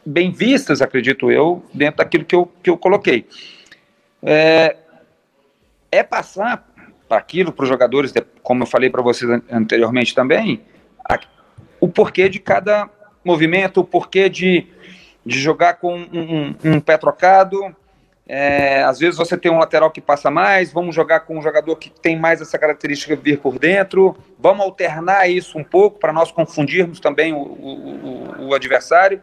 [0.04, 3.26] bem vistas, acredito eu, dentro daquilo que eu, que eu coloquei.
[4.22, 4.76] É,
[5.96, 6.66] é passar
[7.08, 10.62] para aquilo, para os jogadores, como eu falei para vocês anteriormente também,
[11.08, 11.18] a,
[11.80, 12.88] o porquê de cada
[13.24, 14.66] movimento, o porquê de,
[15.24, 17.74] de jogar com um, um, um pé trocado,
[18.28, 21.76] É, às vezes você tem um lateral que passa mais, vamos jogar com um jogador
[21.76, 26.12] que tem mais essa característica de vir por dentro, vamos alternar isso um pouco para
[26.12, 29.22] nós confundirmos também o, o, o adversário,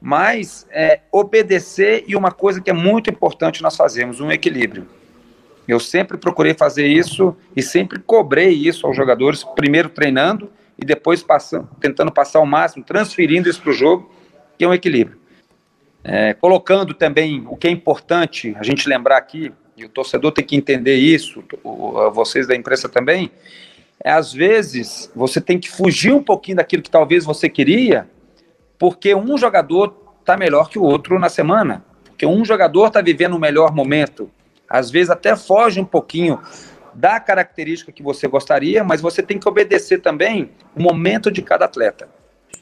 [0.00, 4.86] mas é, obedecer e uma coisa que é muito importante nós fazemos, um equilíbrio.
[5.72, 11.22] Eu sempre procurei fazer isso e sempre cobrei isso aos jogadores, primeiro treinando e depois
[11.22, 14.10] passando, tentando passar o máximo, transferindo isso para o jogo,
[14.58, 15.18] que é um equilíbrio.
[16.04, 20.44] É, colocando também o que é importante a gente lembrar aqui, e o torcedor tem
[20.44, 21.42] que entender isso,
[22.12, 23.30] vocês da imprensa também,
[24.04, 28.06] é às vezes você tem que fugir um pouquinho daquilo que talvez você queria,
[28.78, 33.32] porque um jogador está melhor que o outro na semana, porque um jogador está vivendo
[33.32, 34.30] o um melhor momento,
[34.72, 36.40] às vezes até foge um pouquinho
[36.94, 41.66] da característica que você gostaria, mas você tem que obedecer também o momento de cada
[41.66, 42.08] atleta.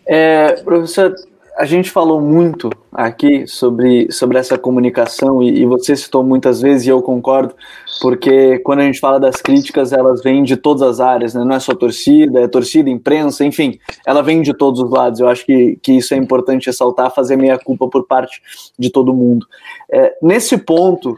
[0.04, 1.14] É, professor,
[1.56, 6.86] a gente falou muito aqui sobre, sobre essa comunicação e, e, você citou muitas vezes,
[6.86, 7.54] e eu concordo,
[8.00, 11.44] porque quando a gente fala das críticas, elas vêm de todas as áreas, né?
[11.44, 15.20] não é só torcida, é torcida, imprensa, enfim, ela vem de todos os lados.
[15.20, 18.40] Eu acho que, que isso é importante ressaltar, fazer meia culpa por parte
[18.76, 19.46] de todo mundo.
[19.92, 21.16] É, nesse ponto,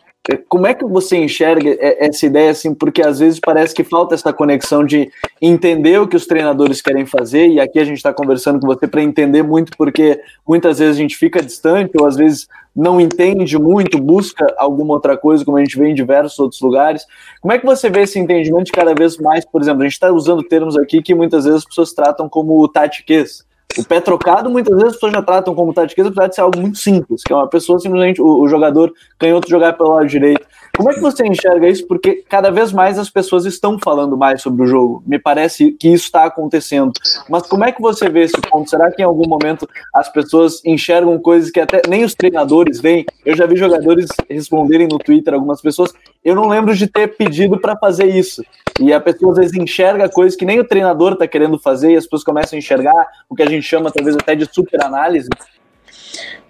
[0.49, 2.73] como é que você enxerga essa ideia assim?
[2.73, 5.11] Porque às vezes parece que falta essa conexão de
[5.41, 8.87] entender o que os treinadores querem fazer, e aqui a gente está conversando com você
[8.87, 13.59] para entender muito, porque muitas vezes a gente fica distante, ou às vezes não entende
[13.59, 17.05] muito, busca alguma outra coisa, como a gente vê em diversos outros lugares.
[17.41, 19.95] Como é que você vê esse entendimento de cada vez mais, por exemplo, a gente
[19.95, 23.45] está usando termos aqui que muitas vezes as pessoas tratam como tatiquês
[23.81, 26.59] o pé trocado, muitas vezes as pessoas já tratam como tatiqueza, apesar de ser algo
[26.61, 30.47] muito simples, que é uma pessoa simplesmente, o, o jogador canhoto jogar pelo lado direito.
[30.77, 31.87] Como é que você enxerga isso?
[31.87, 35.03] Porque cada vez mais as pessoas estão falando mais sobre o jogo.
[35.07, 36.93] Me parece que isso está acontecendo.
[37.29, 38.70] Mas como é que você vê esse ponto?
[38.70, 43.05] Será que em algum momento as pessoas enxergam coisas que até nem os treinadores veem?
[43.25, 45.93] Eu já vi jogadores responderem no Twitter, algumas pessoas,
[46.25, 48.45] eu não lembro de ter pedido para fazer isso.
[48.81, 51.97] E a pessoa às vezes enxerga coisas que nem o treinador está querendo fazer e
[51.97, 55.29] as pessoas começam a enxergar o que a gente chama talvez até de super análise.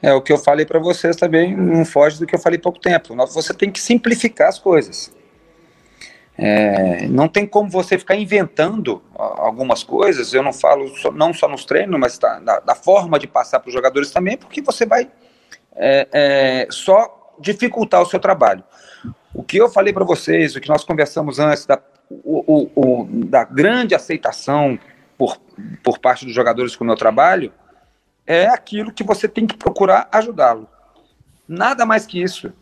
[0.03, 2.79] É o que eu falei para vocês também, não foge do que eu falei pouco
[2.79, 3.15] tempo.
[3.27, 5.13] Você tem que simplificar as coisas.
[6.37, 10.33] É, não tem como você ficar inventando algumas coisas.
[10.33, 13.61] Eu não falo só, não só nos treinos, mas da, da, da forma de passar
[13.61, 15.09] para os jogadores também, porque você vai
[15.77, 18.65] é, é, só dificultar o seu trabalho.
[19.35, 21.81] O que eu falei para vocês, o que nós conversamos antes da,
[22.11, 24.79] o, o, o, da grande aceitação
[25.17, 25.39] por,
[25.83, 27.53] por parte dos jogadores com o meu trabalho,
[28.27, 30.69] é aquilo que você tem que procurar ajudá-lo.
[31.49, 32.53] Nada mais que isso.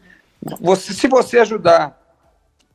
[0.60, 1.98] Você, se você ajudar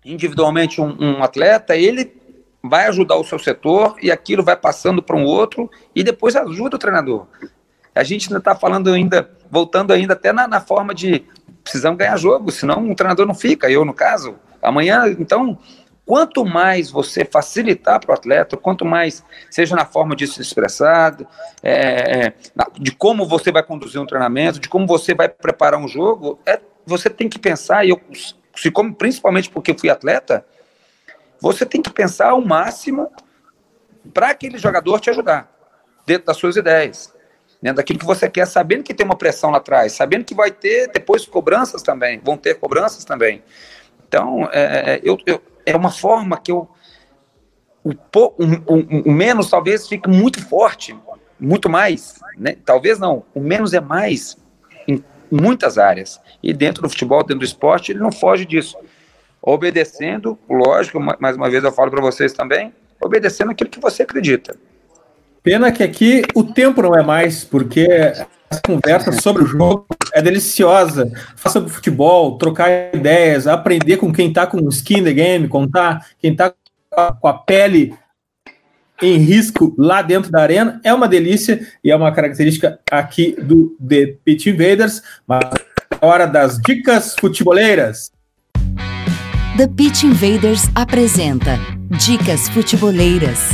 [0.04, 2.16] individualmente um, um, atleta, ele
[2.64, 6.76] vai ajudar o seu setor e aquilo vai passando para um outro e depois ajuda
[6.76, 7.28] o treinador.
[7.94, 11.26] A gente ainda está falando ainda, voltando ainda até na, na forma de
[11.66, 14.36] precisamos ganhar jogo, senão o treinador não fica, eu no caso.
[14.62, 15.60] Amanhã, então,
[16.06, 21.18] Quanto mais você facilitar para o atleta, quanto mais, seja na forma de se expressar,
[21.64, 22.34] é, é
[22.80, 26.62] de como você vai conduzir um treinamento, de como você vai preparar um jogo, é,
[26.86, 28.00] você tem que pensar, e eu,
[28.56, 30.46] se como, principalmente porque fui atleta,
[31.42, 33.12] você tem que pensar ao máximo
[34.14, 35.52] para aquele jogador te ajudar,
[36.06, 37.15] dentro das suas ideias,
[37.66, 40.52] dentro daquilo que você quer, sabendo que tem uma pressão lá atrás, sabendo que vai
[40.52, 43.42] ter depois cobranças também, vão ter cobranças também.
[44.08, 46.70] Então, é, é eu, eu é uma forma que eu.
[47.84, 50.96] O, o, o, menos talvez fique muito forte,
[51.40, 52.20] muito mais.
[52.38, 52.56] Né?
[52.64, 54.38] Talvez não, o menos é mais
[54.88, 56.22] em muitas áreas.
[56.44, 58.78] E dentro do futebol, dentro do esporte, ele não foge disso.
[59.42, 64.56] Obedecendo, lógico, mais uma vez eu falo para vocês também, obedecendo aquilo que você acredita.
[65.46, 68.28] Pena que aqui o tempo não é mais, porque essa
[68.66, 71.12] conversa sobre o jogo é deliciosa.
[71.36, 76.32] Faça do futebol, trocar ideias, aprender com quem está com skin the game, contar quem
[76.32, 76.52] está
[77.22, 77.94] com a pele
[79.04, 80.82] em risco lá dentro da arena.
[80.84, 85.04] É uma delícia e é uma característica aqui do The Pit Invaders.
[85.28, 85.44] Mas
[86.02, 88.12] é hora das dicas futeboleiras.
[89.58, 91.60] The Pitch Invaders apresenta
[92.04, 93.52] Dicas Futeboleiras.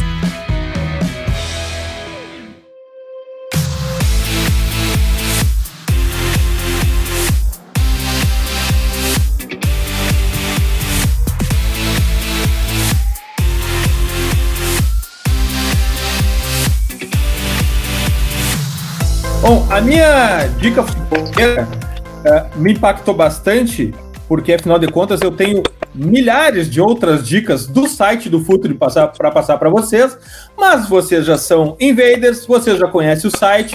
[19.42, 20.86] Bom, a minha dica uh,
[22.60, 23.92] me impactou bastante,
[24.28, 25.64] porque afinal de contas eu tenho
[25.96, 30.16] milhares de outras dicas do site do Futuri para passar para vocês,
[30.56, 33.74] mas vocês já são invaders, vocês já conhecem o site,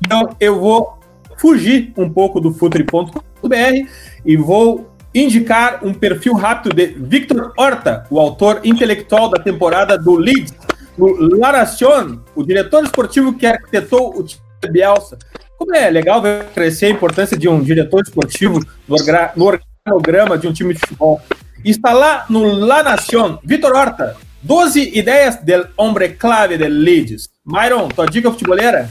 [0.00, 0.96] então eu vou
[1.36, 3.88] fugir um pouco do futuri.com.br
[4.24, 10.14] e vou indicar um perfil rápido de Victor Horta, o autor intelectual da temporada do
[10.14, 10.54] Leeds,
[10.96, 15.18] no La Nación, o diretor esportivo que arquitetou o time Bielsa.
[15.56, 18.96] Como é legal ver crescer a importância de um diretor esportivo no,
[19.36, 21.20] no organograma de um time de futebol.
[21.64, 23.38] Está lá no La Nación.
[23.42, 27.28] Vitor Horta, 12 ideias del hombre clave del Leeds.
[27.44, 28.88] Myron, tua dica futeboleira?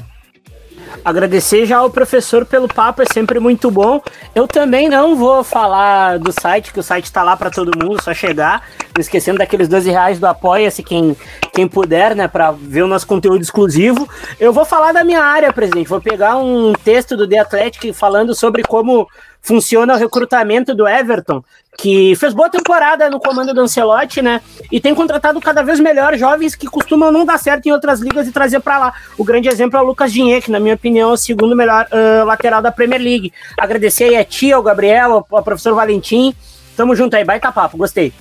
[1.04, 4.02] Agradecer já ao professor pelo papo, é sempre muito bom.
[4.36, 8.02] Eu também não vou falar do site, que o site está lá para todo mundo,
[8.02, 8.64] só chegar.
[8.96, 11.16] Não esquecendo daqueles 12 reais do Apoia-se, quem,
[11.54, 14.08] quem puder, né, para ver o nosso conteúdo exclusivo.
[14.40, 15.90] Eu vou falar da minha área, presidente.
[15.90, 19.08] Vou pegar um texto do The Athletic falando sobre como
[19.42, 21.42] funciona o recrutamento do Everton,
[21.78, 24.42] que fez boa temporada no comando do Ancelotti, né?
[24.72, 28.28] E tem contratado cada vez melhor jovens que costumam não dar certo em outras ligas
[28.28, 28.94] e trazer para lá.
[29.16, 31.88] O grande exemplo é o Lucas Dinhe, que na minha opinião é o segundo melhor
[31.92, 33.32] uh, lateral da Premier League.
[33.60, 36.34] Agradecer aí a tia, ao Gabriel, ao, ao professor Valentim.
[36.76, 38.12] Tamo junto aí, baita papo, gostei.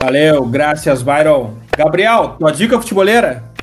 [0.00, 1.54] Valeu, graças, Byron.
[1.76, 3.53] Gabriel, tua dica futeboleira?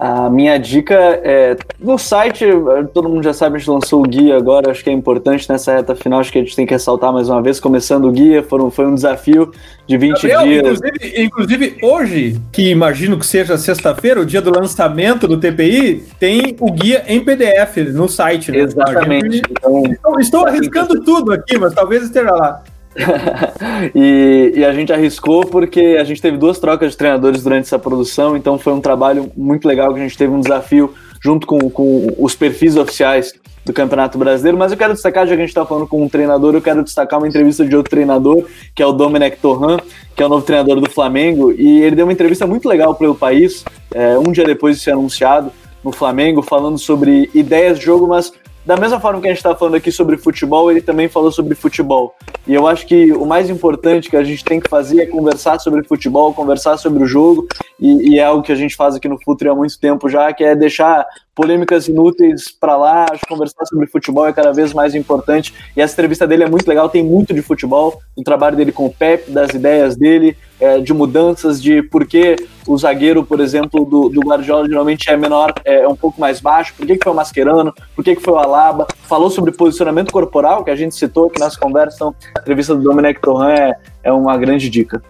[0.00, 2.46] A minha dica é no site,
[2.94, 5.74] todo mundo já sabe, a gente lançou o guia agora, acho que é importante nessa
[5.74, 8.42] reta final, acho que a gente tem que ressaltar mais uma vez, começando o guia,
[8.42, 9.52] foram, foi um desafio
[9.86, 10.78] de 20 Gabriel, dias.
[10.78, 16.56] Inclusive, inclusive, hoje, que imagino que seja sexta-feira, o dia do lançamento do TPI, tem
[16.58, 18.50] o guia em PDF no site.
[18.50, 18.60] Né?
[18.60, 19.42] Exatamente.
[19.50, 22.62] Então, estou, estou arriscando tudo aqui, mas talvez esteja lá.
[23.94, 27.78] e, e, a gente arriscou porque a gente teve duas trocas de treinadores durante essa
[27.78, 31.70] produção, então foi um trabalho muito legal que a gente teve um desafio junto com,
[31.70, 33.32] com os perfis oficiais
[33.64, 36.08] do Campeonato Brasileiro, mas eu quero destacar, já que a gente está falando com um
[36.08, 39.78] treinador, eu quero destacar uma entrevista de outro treinador, que é o Domenech Torran,
[40.16, 43.10] que é o novo treinador do Flamengo, e ele deu uma entrevista muito legal para
[43.10, 43.64] o país,
[43.94, 45.52] é, um dia depois de ser anunciado
[45.84, 48.32] no Flamengo, falando sobre ideias de jogo, mas
[48.64, 51.54] da mesma forma que a gente está falando aqui sobre futebol, ele também falou sobre
[51.54, 52.14] futebol.
[52.46, 55.58] E eu acho que o mais importante que a gente tem que fazer é conversar
[55.58, 57.46] sobre futebol, conversar sobre o jogo,
[57.78, 60.32] e, e é algo que a gente faz aqui no Futuro há muito tempo já,
[60.32, 64.74] que é deixar polêmicas inúteis para lá, acho que conversar sobre futebol é cada vez
[64.74, 65.54] mais importante.
[65.74, 68.84] E essa entrevista dele é muito legal, tem muito de futebol, o trabalho dele com
[68.84, 72.36] o Pep, das ideias dele, é, de mudanças, de por que
[72.66, 76.40] o zagueiro, por exemplo, do, do Guardiola geralmente é menor, é, é um pouco mais
[76.40, 79.52] baixo, por que, que foi o Mascherano, por que, que foi o Alaba, falou sobre
[79.52, 83.52] posicionamento corporal, que a gente citou aqui nas conversas, então, a entrevista do Domenech Torran
[83.52, 83.72] é,
[84.04, 85.02] é uma grande dica.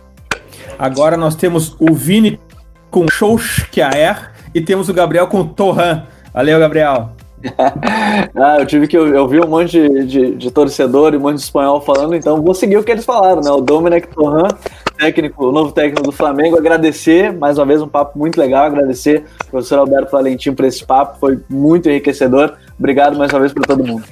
[0.78, 2.40] Agora nós temos o Vini
[2.90, 6.04] com Solskjaer e temos o Gabriel com Torran.
[6.32, 7.10] Valeu, Gabriel.
[8.36, 11.36] ah, eu tive que eu, vi um monte de, de, de, torcedor e um monte
[11.36, 13.50] de espanhol falando, então vou seguir o que eles falaram, né?
[13.50, 14.48] O Domenech Torran,
[15.00, 19.24] técnico, o novo técnico do Flamengo, agradecer mais uma vez um papo muito legal, agradecer
[19.40, 22.54] ao professor Alberto Valentim por esse papo, foi muito enriquecedor.
[22.78, 24.04] Obrigado mais uma vez para todo mundo.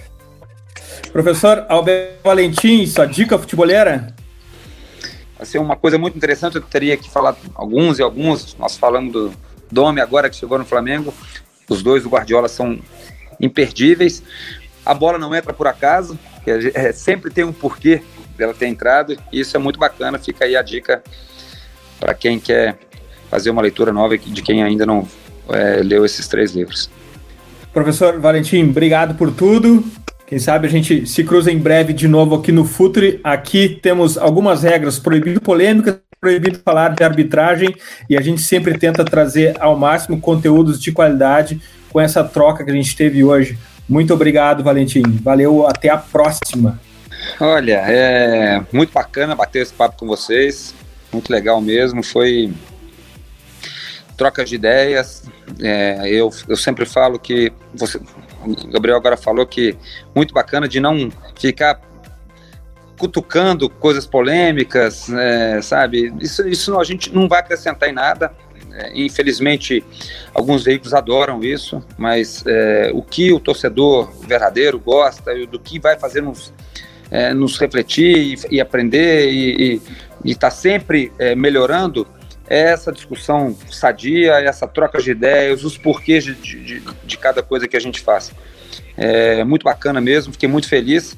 [1.12, 4.14] Professor Alberto Valentim, sua dica futeboleira?
[5.36, 9.12] Vai ser uma coisa muito interessante, eu teria que falar alguns e alguns, nós falamos
[9.12, 9.32] do
[9.70, 11.12] Dome agora que chegou no Flamengo,
[11.68, 12.78] os dois do Guardiola são
[13.39, 14.22] imperdíveis.
[14.86, 18.01] A bola não entra por acaso, é, sempre tem um porquê
[18.39, 20.18] dela ter entrado, e isso é muito bacana.
[20.18, 21.03] Fica aí a dica
[21.99, 22.78] para quem quer
[23.28, 25.07] fazer uma leitura nova de quem ainda não
[25.51, 26.89] é, leu esses três livros.
[27.72, 29.84] Professor Valentim, obrigado por tudo.
[30.26, 33.20] Quem sabe a gente se cruza em breve de novo aqui no Futre.
[33.24, 37.74] Aqui temos algumas regras, proibido polêmicas, proibido falar de arbitragem
[38.11, 41.61] e a gente sempre tenta trazer ao máximo conteúdos de qualidade
[41.91, 43.59] com essa troca que a gente teve hoje.
[43.89, 45.03] Muito obrigado, Valentim.
[45.22, 46.78] Valeu, até a próxima.
[47.41, 50.74] Olha, é muito bacana bater esse papo com vocês.
[51.12, 52.03] Muito legal mesmo.
[52.03, 52.53] Foi
[54.16, 55.22] trocas de ideias.
[55.61, 57.99] É, eu, eu sempre falo que você,
[58.45, 59.76] o Gabriel agora falou que
[60.14, 61.81] muito bacana de não ficar
[62.99, 66.12] cutucando coisas polêmicas, é, sabe?
[66.20, 68.33] Isso, isso a gente não vai acrescentar em nada.
[68.72, 69.85] É, infelizmente,
[70.35, 75.99] alguns veículos adoram isso, mas é, o que o torcedor verdadeiro gosta, do que vai
[75.99, 76.53] fazer nos,
[77.11, 79.80] é, nos refletir e, e aprender e
[80.24, 82.06] estar tá sempre é, melhorando,
[82.48, 87.68] é essa discussão sadia, essa troca de ideias, os porquês de, de, de cada coisa
[87.68, 88.32] que a gente faz.
[88.96, 91.16] É muito bacana mesmo, fiquei muito feliz.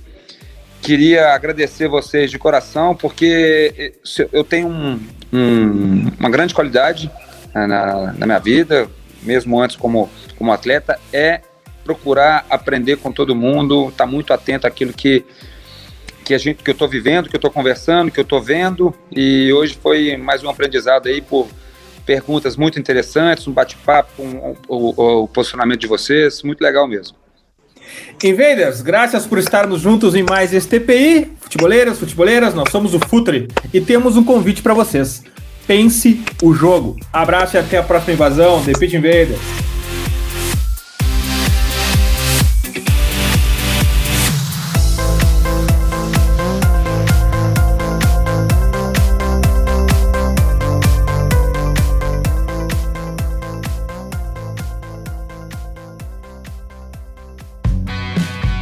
[0.82, 3.94] Queria agradecer vocês de coração, porque
[4.32, 5.00] eu tenho um,
[5.32, 7.10] um, uma grande qualidade
[7.54, 8.88] na, na, minha vida,
[9.22, 11.42] mesmo antes como, como atleta, é
[11.84, 15.24] procurar aprender com todo mundo, estar tá muito atento àquilo que,
[16.30, 18.94] que, a gente, que eu estou vivendo, que eu estou conversando, que eu estou vendo.
[19.10, 21.48] E hoje foi mais um aprendizado aí por
[22.06, 27.16] perguntas muito interessantes, um bate-papo, um, o, o posicionamento de vocês, muito legal mesmo.
[28.22, 31.32] Invaders, graças por estarmos juntos em mais este TPI.
[31.40, 35.24] Futeboleiras, futeboleiras, nós somos o Futre e temos um convite para vocês.
[35.66, 36.96] Pense o jogo.
[37.12, 38.62] Abraço e até a próxima invasão.
[38.62, 39.69] The Invaders.